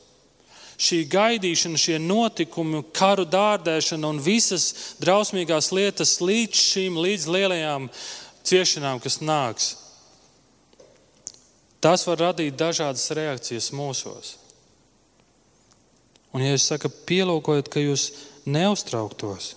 Šī 0.78 1.04
gaidīšana, 1.10 1.80
šie 1.80 1.96
notikumi, 2.02 2.84
karu 2.94 3.24
dārdēšana 3.30 4.10
un 4.12 4.20
visas 4.22 4.98
drausmīgās 5.02 5.72
lietas 5.74 6.18
līdz 6.22 6.64
šīm, 6.72 6.98
līdz 7.02 7.30
lielajām 7.34 7.88
ciešanām, 8.46 9.00
kas 9.02 9.22
nāks, 9.22 9.70
tas 11.82 12.04
var 12.10 12.28
radīt 12.28 12.60
dažādas 12.60 13.08
reakcijas 13.16 13.72
mūsos. 13.74 14.36
Un, 16.38 16.44
ja 16.46 16.54
es 16.54 16.68
saku, 16.70 16.92
pielūkojiet, 17.10 17.66
ka 17.74 17.82
jūs 17.82 18.04
neuztrauktos, 18.46 19.56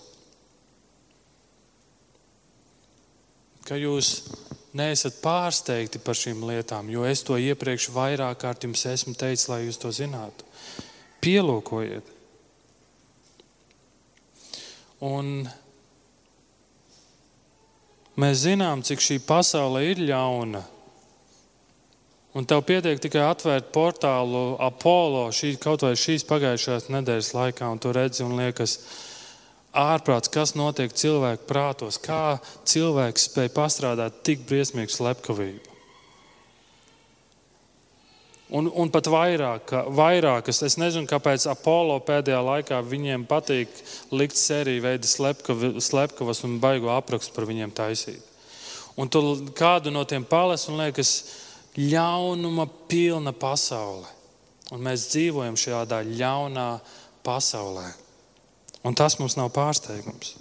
ka 3.69 3.77
jūs 3.77 4.09
neesat 4.81 5.19
pārsteigti 5.21 6.01
par 6.01 6.17
šīm 6.17 6.41
lietām, 6.49 6.89
jo 6.89 7.05
es 7.05 7.21
to 7.27 7.37
iepriekš 7.37 7.91
vairāk 7.93 8.41
kārt 8.47 8.65
jums 8.65 8.87
esmu 8.89 9.13
teicis, 9.13 9.51
lai 9.53 9.67
jūs 9.67 9.77
to 9.83 9.93
zinātu. 9.93 10.49
Pielūkojiet. 11.21 12.09
Un 15.05 15.45
mēs 18.17 18.47
zinām, 18.47 18.81
cik 18.89 19.05
šī 19.05 19.21
pasaule 19.29 19.85
ir 19.91 20.01
ļauna. 20.01 20.65
Un 22.31 22.47
tev 22.47 22.63
pietiek 22.63 23.01
tikai 23.03 23.25
atvērt 23.27 23.73
portālu 23.75 24.55
Apollo 24.63 25.31
šī, 25.35 25.57
kaut 25.59 25.83
vai 25.83 25.97
šīs 25.99 26.23
pagājušās 26.29 26.87
nedēļas 26.95 27.33
laikā, 27.35 27.71
un 27.75 27.81
tu 27.83 27.91
redzi 27.95 28.23
un 28.23 28.37
liekas, 28.39 28.77
ārprāts, 29.75 30.31
kas 30.31 30.55
notiek 30.55 30.95
cilvēku 30.95 31.49
prātos, 31.49 31.99
kā 31.99 32.39
cilvēks 32.71 33.27
spēj 33.33 33.51
pastrādāt 33.57 34.23
tik 34.27 34.47
briesmīgu 34.47 34.95
slepkavību. 34.95 35.67
Un, 38.51 38.67
un 38.75 38.89
pat 38.91 39.07
vairāk, 39.07 39.71
vairākas. 39.95 40.59
Es 40.67 40.75
nezinu, 40.79 41.07
kāpēc 41.11 41.45
Apollo 41.53 42.01
pēdējā 42.07 42.41
laikā 42.43 42.81
viņiem 42.83 43.27
patīk 43.31 43.71
likt 44.11 44.39
sēriju 44.39 44.83
veidu 44.83 45.11
slepkavas 45.83 46.43
un 46.47 46.59
baigo 46.63 46.91
aprakstu 46.91 47.35
par 47.37 47.47
viņiem 47.47 47.71
taisīt. 47.75 48.27
Un 48.99 49.07
tu 49.07 49.23
kādu 49.55 49.93
no 49.95 50.03
tiem 50.03 50.27
pales 50.27 50.67
un 50.67 50.83
liekas, 50.83 51.13
ļaunuma 51.79 52.67
pilna 52.91 53.33
pasaule. 53.37 54.09
Un 54.71 54.83
mēs 54.87 55.09
dzīvojam 55.11 55.59
šādā 55.59 56.03
ļaunā 56.07 56.69
pasaulē. 57.27 57.89
Un 58.87 58.97
tas 58.97 59.19
mums 59.21 59.37
nav 59.37 59.51
pārsteigums. 59.55 60.37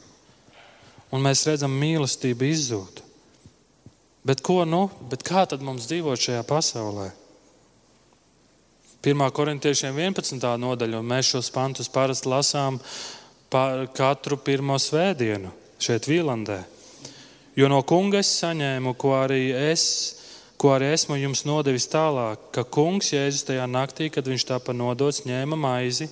Un 1.09 1.23
mēs 1.25 1.45
redzam, 1.49 1.73
mīlestība 1.73 2.45
izzūd. 2.47 3.01
Bet, 4.25 4.43
ko, 4.45 4.61
nu, 4.67 4.87
bet 5.09 5.23
kā 5.25 5.45
tad 5.49 5.63
mums 5.65 5.87
dzīvot 5.89 6.21
šajā 6.21 6.43
pasaulē? 6.47 7.09
1. 8.99 9.23
korintiešiem 9.31 9.95
11. 9.95 10.43
nodaļa, 10.59 10.99
un 10.99 11.07
mēs 11.07 11.31
šos 11.31 11.49
pantus 11.55 11.87
parasti 11.91 12.27
lasām 12.29 12.81
katru 13.95 14.37
pirmo 14.43 14.75
svētdienu 14.75 15.53
šeit, 15.79 16.09
Vīlandē. 16.11 16.59
Jo 17.55 17.69
no 17.71 17.79
kunga 17.87 18.19
es 18.19 18.29
saņēmu, 18.41 18.93
ko 18.99 19.15
arī 19.17 19.49
es 19.71 20.18
ko 20.59 20.73
arī 20.75 20.91
esmu 20.91 21.15
jums 21.15 21.45
nodevis 21.47 21.87
tālāk, 21.87 22.49
ka 22.55 22.65
kungs 22.67 23.13
Jēzus 23.13 23.47
tajā 23.47 23.63
naktī, 23.71 24.09
kad 24.11 24.27
viņš 24.27 24.45
tāpa 24.51 24.75
nodots, 24.75 25.23
ņēma 25.27 25.55
maizi, 25.55 26.09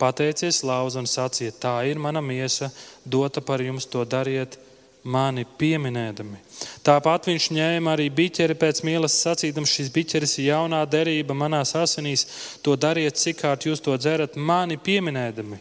pateicies 0.00 0.62
lauza 0.64 1.02
un 1.02 1.08
sacīja: 1.10 1.52
Tā 1.60 1.76
ir 1.90 2.00
mana 2.00 2.24
miesa, 2.24 2.72
dota 3.04 3.44
par 3.44 3.60
jums, 3.60 3.86
to 3.86 4.04
dariet 4.08 4.56
mani 5.04 5.44
pieminēdami. 5.58 6.38
Tāpat 6.86 7.26
viņš 7.28 7.48
ņēma 7.56 7.94
arī 7.96 8.08
biķeri 8.14 8.54
pēc 8.58 8.82
mīlestības, 8.86 9.22
sacīdams, 9.26 9.72
šis 9.76 9.90
biķeris 9.94 10.36
ir 10.38 10.52
jaunā 10.52 10.82
derība 10.86 11.34
manās 11.34 11.74
asinīs. 11.78 12.26
To 12.62 12.76
dariet, 12.78 13.18
cik 13.18 13.40
kārt 13.42 13.66
jūs 13.66 13.82
to 13.82 13.96
dzerat, 13.98 14.38
mani 14.38 14.78
pieminēdami. 14.78 15.58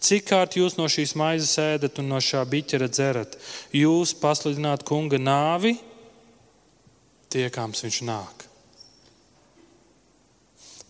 Cik 0.00 0.26
kārt 0.32 0.56
jūs 0.58 0.76
no 0.78 0.88
šīs 0.90 1.14
maizes 1.18 1.54
ēdat 1.62 2.00
un 2.02 2.10
no 2.10 2.20
šā 2.24 2.42
biķera 2.50 2.90
dzerat? 2.90 3.38
Jūs 3.72 4.16
pasludināt 4.18 4.84
kunga 4.88 5.20
nāvi 5.22 5.76
tiekams 7.30 7.84
viņš 7.84 8.00
nāk. 8.08 8.46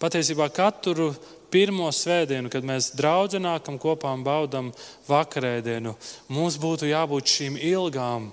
Patiesībā 0.00 0.46
katru 0.56 1.10
pirmo 1.52 1.90
svētdienu, 1.92 2.48
kad 2.52 2.64
mēs 2.64 2.92
draudzē 2.96 3.40
nākam 3.42 3.76
kopā 3.80 4.14
un 4.16 4.22
baudām 4.24 4.70
vakarēdienu, 5.08 5.92
mums 6.32 6.56
būtu 6.60 6.88
jābūt 6.88 7.34
šīm 7.34 7.58
ilgām, 7.70 8.30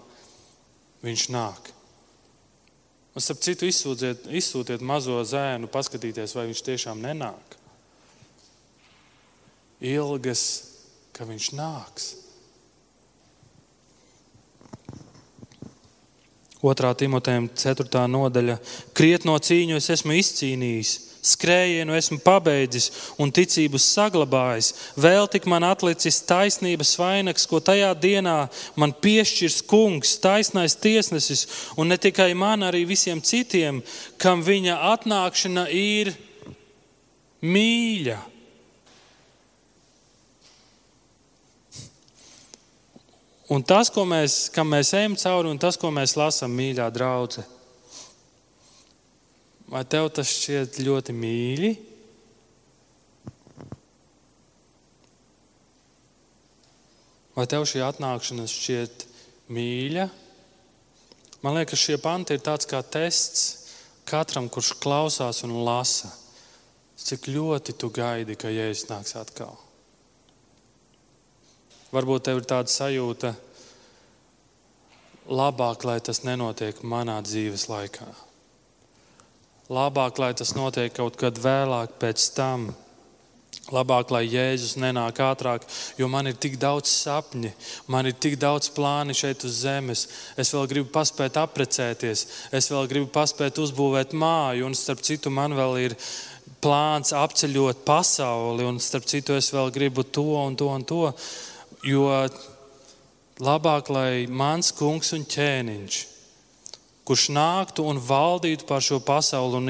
viņš 1.03 1.25
nāk. 1.33 1.73
Un 3.17 3.25
starp 3.25 3.41
citu, 3.41 3.65
izsūtiet, 3.65 4.27
izsūtiet 4.29 4.83
mazo 4.85 5.17
zēnu, 5.25 5.67
paskatīties, 5.73 6.35
vai 6.37 6.45
viņš 6.51 6.63
tiešām 6.67 7.01
nenāk. 7.01 7.57
Ilgas, 9.81 10.43
ka 11.17 11.25
viņš 11.25 11.49
nāks. 11.57 12.11
2. 16.67 16.93
Timotejam 16.99 17.49
4. 17.55 18.05
nodaļa. 18.11 18.57
Krietno 18.97 19.37
cīņu 19.39 19.77
es 19.79 19.89
esmu 19.93 20.17
izcīnījis, 20.19 20.91
skrējienu 21.27 21.95
esmu 21.97 22.19
pabeidzis 22.23 22.91
un 23.19 23.31
ticību 23.33 23.79
saglabājis. 23.81 24.73
Vēl 24.99 25.27
tik 25.31 25.47
man 25.49 25.65
atlicis 25.67 26.21
taisnības 26.27 26.93
vainags, 26.99 27.47
ko 27.49 27.59
tajā 27.63 27.91
dienā 27.97 28.37
man 28.79 28.93
piešķirs 28.93 29.61
kungs, 29.67 30.15
taisnais 30.23 30.77
tiesnesis, 30.79 31.47
un 31.77 31.91
ne 31.91 31.99
tikai 31.99 32.31
man, 32.37 32.65
arī 32.67 32.85
visiem 32.87 33.21
citiem, 33.21 33.83
kam 34.21 34.45
viņa 34.45 34.79
atnākšana 34.93 35.67
ir 35.73 36.15
mīļa. 37.41 38.36
Un 43.47 43.63
tas, 43.63 43.87
ko 43.87 44.03
mēs, 44.03 44.49
mēs 44.67 44.89
ejam 44.97 45.15
cauri, 45.15 45.47
un 45.47 45.59
tas, 45.61 45.77
ko 45.79 45.87
mēs 45.95 46.17
lasām, 46.19 46.51
mīļā 46.51 46.87
draudzene, 46.91 47.47
vai 49.71 49.83
tev 49.87 50.09
tas 50.15 50.31
šķiet 50.31 50.81
ļoti 50.83 51.15
mīļi? 51.15 51.71
Vai 57.37 57.45
tev 57.47 57.67
šī 57.69 57.83
atnākšana 57.85 58.47
šķiet 58.49 59.05
mīļa? 59.53 60.07
Man 61.45 61.59
liekas, 61.59 61.79
šie 61.79 61.99
panti 62.01 62.35
ir 62.35 62.43
tāds 62.43 62.67
kā 62.67 62.81
tests 62.81 63.69
katram, 64.09 64.49
kurš 64.49 64.73
klausās 64.81 65.43
un 65.45 65.53
lasa. 65.67 66.09
Cik 66.97 67.29
ļoti 67.29 67.77
tu 67.77 67.91
gaidi, 67.93 68.35
ka 68.35 68.49
Jēzus 68.49 68.89
nāks 68.89 69.15
atkal? 69.19 69.53
Varbūt 71.93 72.25
tev 72.27 72.41
ir 72.41 72.47
tāda 72.47 72.71
sajūta, 72.71 73.31
labāk, 75.31 75.85
lai 75.87 75.99
tas 76.03 76.23
nenotiek 76.27 76.81
manā 76.83 77.21
dzīves 77.23 77.67
laikā. 77.71 78.07
Labāk, 79.71 80.19
lai 80.19 80.33
tas 80.35 80.53
notiek 80.55 80.93
kaut 80.95 81.15
kad 81.19 81.39
vēlāk, 81.39 81.95
pēc 81.99 82.27
tam. 82.35 82.69
Labāk, 83.71 84.11
lai 84.15 84.21
Jēzus 84.23 84.77
nenāk 84.79 85.17
ātrāk, 85.23 85.65
jo 85.99 86.07
man 86.11 86.29
ir 86.29 86.37
tik 86.39 86.55
daudz 86.59 86.87
sapņu, 86.91 87.49
man 87.91 88.07
ir 88.07 88.15
tik 88.15 88.37
daudz 88.39 88.69
plānu 88.71 89.15
šeit 89.17 89.43
uz 89.47 89.57
zemes. 89.65 90.05
Es 90.39 90.53
vēl 90.55 90.69
gribu 90.71 90.91
paspēt 90.93 91.39
apprecēties, 91.41 92.23
es 92.55 92.71
vēl 92.71 92.87
gribu 92.87 93.09
paspēt 93.11 93.59
uzbūvēt 93.59 94.15
māju, 94.15 94.69
un 94.69 94.75
starp 94.77 95.03
citu, 95.03 95.33
man 95.35 95.55
vēl 95.57 95.81
ir 95.83 95.97
plāns 96.63 97.11
apceļot 97.15 97.83
pasauli, 97.87 98.63
un 98.67 98.79
starp 98.79 99.07
citu, 99.09 99.35
es 99.35 99.51
vēl 99.51 99.71
gribu 99.75 100.07
to 100.07 100.29
un 100.45 100.55
to 100.55 100.71
un 100.71 100.87
to. 100.87 101.03
Jo 101.85 102.07
labāk, 103.37 103.91
lai 103.93 104.25
mans 104.29 104.71
kungs 104.73 105.13
un 105.13 105.25
ķēniņš, 105.29 105.97
kurš 107.07 107.27
nāktu 107.35 107.85
un 107.87 108.01
valdītu 108.01 108.65
pār 108.67 108.81
šo 108.83 108.97
pasauli 109.03 109.59
un 109.59 109.69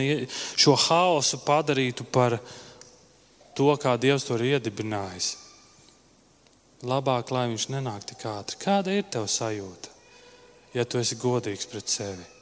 šo 0.58 0.78
haosu 0.88 1.42
padarītu 1.46 2.08
par 2.08 2.40
to, 3.58 3.70
kā 3.82 3.98
Dievs 4.00 4.26
to 4.28 4.38
ir 4.40 4.56
iedibinājis. 4.56 5.36
Labāk, 6.88 7.34
lai 7.34 7.48
viņš 7.50 7.70
nenāk 7.74 8.06
tik 8.06 8.26
ātri. 8.30 8.60
Kāda 8.62 8.94
ir 8.94 9.06
tava 9.10 9.30
sajūta, 9.30 9.94
ja 10.78 10.86
tu 10.86 11.02
esi 11.02 11.18
godīgs 11.18 11.70
pret 11.70 11.90
sevi? 11.90 12.37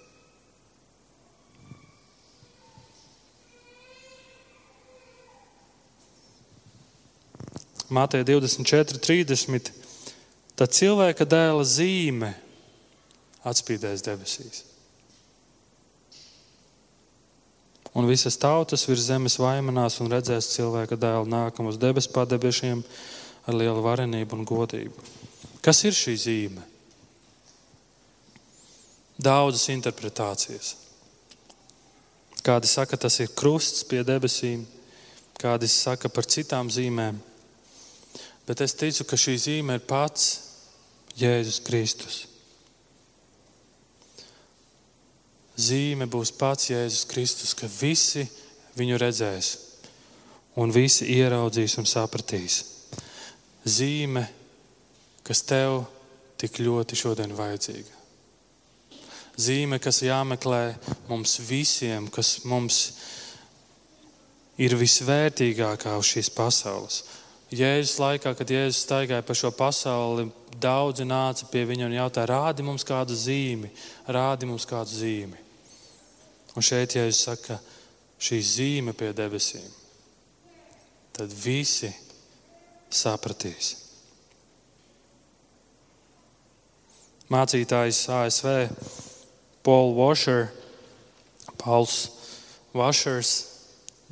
Mātei 7.95 8.25
24, 8.27 8.99
30. 8.99 9.71
Tad 10.55 10.71
cilvēka 10.75 11.27
dēla 11.27 11.63
zīme 11.67 12.31
atspīdēs 13.45 14.03
debesīs. 14.05 14.63
Un 17.95 18.07
visas 18.09 18.35
tautas 18.35 18.83
virs 18.89 19.05
zemes 19.07 19.37
vaimanās 19.39 20.01
un 20.03 20.09
redzēs 20.11 20.49
cilvēka 20.51 20.97
dēlu 20.99 21.29
nākam 21.31 21.69
uz 21.71 21.77
debesu 21.79 22.11
padebiešiem 22.11 22.81
ar 23.47 23.55
lielu 23.55 23.83
varenību 23.85 24.35
un 24.35 24.47
godību. 24.47 25.05
Kas 25.63 25.85
ir 25.87 25.95
šī 25.95 26.15
zīme? 26.19 26.65
Daudzas 29.15 29.69
interpretācijas. 29.71 30.73
Kādi 32.43 32.67
saka, 32.67 32.99
tas 32.99 33.15
ir 33.23 33.31
krusts 33.31 33.85
pie 33.87 34.03
debesīm, 34.05 34.65
kādi 35.39 35.69
saka 35.71 36.11
par 36.11 36.27
citām 36.27 36.67
zīmēm. 36.69 37.15
Bet 38.45 38.61
es 38.61 38.77
ticu, 38.77 39.07
ka 39.09 39.17
šī 39.17 39.35
zīme 39.41 39.79
ir 39.79 39.85
pats 39.89 40.31
Jēzus 41.17 41.61
Kristus. 41.65 42.23
zīme 45.55 46.07
būs 46.11 46.33
pats 46.35 46.69
Jēzus 46.69 47.07
Kristus, 47.09 47.53
ka 47.55 47.67
visi 47.67 48.25
viņu 48.75 48.99
redzēs 48.99 49.51
un 50.59 50.71
visi 50.71 51.07
ieraudzīs 51.15 51.77
un 51.79 51.87
sapratīs. 51.87 52.63
Zīme, 53.65 54.25
kas 55.25 55.41
tev 55.47 55.83
tik 56.39 56.59
ļoti 56.61 56.97
šodien 56.99 57.33
vajadzīga. 57.35 58.03
Zīme, 59.35 59.79
kas 59.83 60.03
jāmeklē 60.05 60.75
mums 61.09 61.39
visiem, 61.43 62.07
kas 62.07 62.45
mums 62.47 62.81
ir 64.55 64.77
visvērtīgākā 64.79 65.95
uz 65.99 66.11
šīs 66.13 66.31
pasaules. 66.31 67.01
Jēzus 67.53 67.99
laikā, 68.01 68.33
kad 68.33 68.49
Jēzus 68.49 68.81
staigāja 68.87 69.21
pa 69.25 69.35
šo 69.37 69.51
pasauli, 69.53 70.29
daudzi 70.61 71.05
nāca 71.05 71.45
pie 71.51 71.61
viņa 71.67 71.85
un 71.85 71.95
jautāja, 71.99 72.31
rādi 72.31 72.65
mums 72.65 72.85
kādu 72.87 73.13
zīmi, 73.13 73.69
rādi 74.07 74.49
mums 74.49 74.65
kādu 74.65 74.89
zīmi. 74.95 75.37
Un 76.55 76.65
šeit, 76.65 76.95
ja 76.95 77.05
es 77.05 77.21
saku, 77.27 77.57
šī 78.17 78.39
zīme 78.41 78.95
pie 78.97 79.11
debesīm, 79.13 79.67
tad 81.13 81.33
visi 81.43 81.91
sapratīs. 82.89 83.75
Mācītājs 87.29 88.03
ASV 88.13 88.49
Paul 89.65 89.95
Washer, 89.97 90.51
Pauls 91.57 92.09
Washers, 92.73 93.31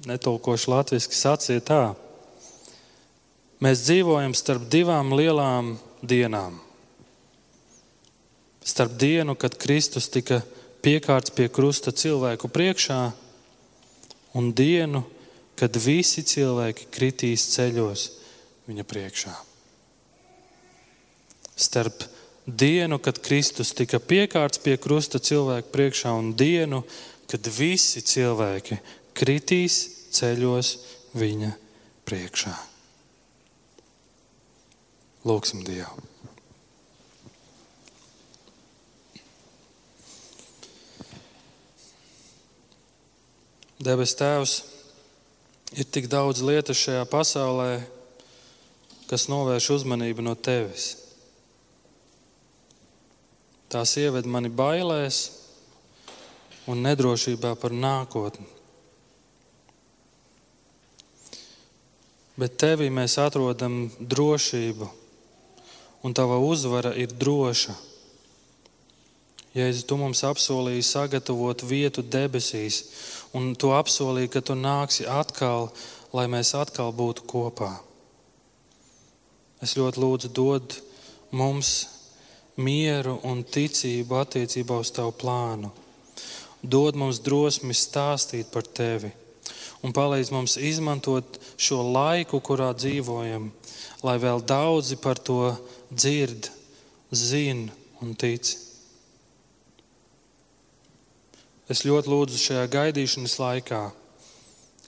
netulkoši 0.09 0.71
latviešu, 0.73 1.13
sacīja 1.13 1.65
tā: 1.67 1.81
Mēs 3.63 3.85
dzīvojam 3.85 4.33
starp 4.35 4.65
divām 4.67 5.13
lielām 5.15 5.77
dienām. 6.03 6.57
Starp 8.63 8.97
dienu, 8.99 9.37
kad 9.39 9.55
Kristus 9.59 10.09
tika 10.11 10.41
piekārts 10.83 11.31
pie 11.31 11.47
krusta 11.51 11.93
cilvēku 11.95 12.49
priekšā, 12.51 12.99
un 14.35 14.49
dienu, 14.55 15.03
kad 15.59 15.77
visi 15.79 16.25
cilvēki 16.27 16.89
kritīs 16.91 17.45
ceļos 17.53 18.03
viņa 18.67 18.85
priekšā. 18.89 19.35
Starp 21.55 22.03
dienu, 22.47 22.99
kad 22.99 23.21
Kristus 23.23 23.71
tika 23.77 24.01
piekārts 24.03 24.59
pie 24.63 24.75
krusta 24.81 25.21
cilvēku 25.23 25.71
priekšā, 25.71 26.11
un 26.11 26.33
dienu, 26.35 26.83
kad 27.31 27.47
visi 27.47 28.03
cilvēki 28.03 28.81
kritīs 29.15 29.79
ceļos 30.11 30.75
viņa 31.15 31.55
priekšā. 32.09 32.72
Lūksim 35.23 35.61
Dievu! 35.63 36.03
Debes 43.83 44.13
Tēvs, 44.15 44.51
ir 45.75 45.87
tik 45.91 46.09
daudz 46.11 46.39
lietas 46.43 46.79
šajā 46.79 47.03
pasaulē, 47.11 47.81
kas 49.09 49.25
novērš 49.31 49.69
uzmanību 49.77 50.23
no 50.23 50.35
Tevis. 50.35 50.85
Tās 53.71 53.95
ieved 53.99 54.27
mani 54.29 54.51
bailēs 54.51 55.21
un 56.71 56.83
nedrošībā 56.85 57.55
par 57.59 57.75
nākotni. 57.75 58.47
Bet 62.39 62.55
Tevī 62.59 62.87
mēs 62.93 63.17
atrodam 63.21 63.87
drošību, 63.99 64.87
un 66.03 66.13
Tava 66.13 66.37
uzvara 66.43 66.93
ir 66.99 67.13
droša. 67.15 67.75
Jēzus, 69.53 69.85
Tu 69.87 69.97
mums 69.97 70.23
apsolīji 70.25 70.83
sagatavot 70.85 71.63
vietu 71.63 72.01
debesīs, 72.01 72.83
un 73.33 73.53
tu 73.55 73.71
apsolīji, 73.73 74.31
ka 74.33 74.41
tu 74.41 74.57
nāksi 74.57 75.05
atkal, 75.09 75.69
lai 76.13 76.25
mēs 76.27 76.53
atkal 76.57 76.93
būtu 76.93 77.25
kopā. 77.29 77.71
Es 79.61 79.77
ļoti 79.79 80.01
lūdzu, 80.01 80.33
dod 80.33 80.77
mums 81.31 81.73
mieru 82.57 83.19
un 83.23 83.45
ticību 83.45 84.19
attiecībā 84.19 84.81
uz 84.81 84.91
tavu 84.91 85.13
plānu. 85.15 85.71
Dod 86.63 86.97
mums 86.99 87.21
drosmi 87.23 87.75
stāstīt 87.77 88.51
par 88.51 88.65
tevi 88.67 89.13
un 89.83 89.91
palīdz 89.91 90.31
mums 90.31 90.55
izmantot 90.57 91.37
šo 91.59 91.81
laiku, 91.83 92.39
kurā 92.39 92.71
dzīvojam, 92.75 93.49
lai 94.03 94.15
vēl 94.21 94.43
daudzi 94.47 94.97
par 95.03 95.19
to 95.19 95.51
dzird, 95.95 96.49
zina 97.13 97.71
un 98.01 98.13
tic. 98.19 98.53
Es 101.71 101.85
ļoti 101.87 102.11
lūdzu 102.11 102.39
šajā 102.41 102.63
gaidīšanas 102.73 103.37
laikā, 103.39 103.83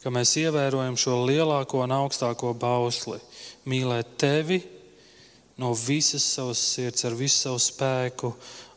ka 0.03 0.11
mēs 0.13 0.35
ievērojam 0.41 0.97
šo 0.99 1.21
lielāko 1.25 1.79
un 1.85 1.93
augstāko 1.95 2.51
bausli, 2.59 3.21
mīlēt 3.65 4.17
tevi 4.21 4.59
no 5.57 5.71
visas 5.73 6.25
savas 6.35 6.59
sirds, 6.59 7.05
ar 7.07 7.15
visu 7.15 7.39
savu 7.45 7.61
spēku, 7.63 8.33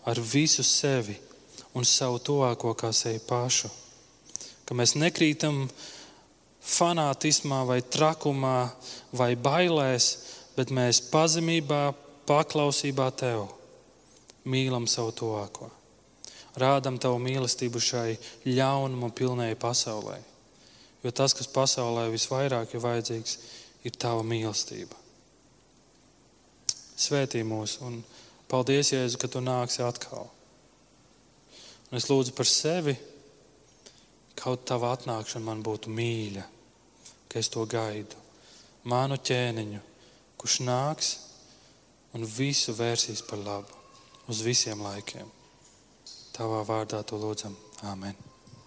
ar 0.06 0.20
visu 0.22 0.64
sevi 0.64 1.18
un 1.74 1.84
savu 1.84 2.22
tuvāko 2.22 2.72
kā 2.78 2.92
sevi 2.94 3.20
pašu. 3.26 3.68
Ka 4.64 4.76
mēs 4.78 4.94
nekrītam 4.96 5.64
fanātismā, 6.68 7.64
vai 7.66 7.80
trakumā, 7.82 8.70
vai 9.12 9.32
bailēs, 9.36 10.08
bet 10.56 10.70
mēs 10.74 11.02
pazemībā, 11.10 11.92
paklausībā 12.28 13.08
tev 13.16 13.46
mīlam 14.48 14.86
savu 14.90 15.14
tuvāko. 15.16 15.70
Rādam 16.58 16.98
tavu 17.00 17.20
mīlestību 17.22 17.80
šai 17.80 18.16
ļaunuma 18.46 19.12
pilnai 19.14 19.52
pasaulē. 19.60 20.18
Jo 21.04 21.12
tas, 21.14 21.34
kas 21.36 21.48
pasaulē 21.54 22.08
visvairāk 22.10 22.74
ir 22.74 22.82
vajadzīgs, 22.82 23.36
ir 23.86 23.94
tava 23.94 24.24
mīlestība. 24.26 24.96
Svētī 26.98 27.44
mūs 27.46 27.76
un 27.86 28.00
paldies, 28.50 28.90
Jēzu, 28.90 29.20
ka 29.22 29.30
tu 29.30 29.42
nāksi 29.44 29.84
atkal. 29.86 30.26
Un 31.88 32.00
es 32.00 32.08
lūdzu 32.10 32.34
par 32.34 32.48
sevi, 32.50 32.96
kaut 34.38 34.66
tava 34.66 34.90
atnākšana 34.96 35.46
man 35.46 35.62
būtu 35.62 35.94
mīļa, 35.94 36.42
ka 37.30 37.38
es 37.38 37.48
to 37.54 37.62
gaidu. 37.70 38.18
Manu 38.90 39.20
ķēniņu, 39.22 39.80
kurš 40.40 40.58
nāks 40.66 41.14
un 42.16 42.24
visu 42.24 42.74
vērsīs 42.76 43.24
par 43.28 43.42
labu 43.42 43.76
uz 44.28 44.42
visiem 44.44 44.80
laikiem. 44.84 45.28
Tavā 46.36 46.62
vārdā 46.68 47.02
to 47.04 47.18
lūdzam. 47.20 47.56
Āmen. 47.86 48.27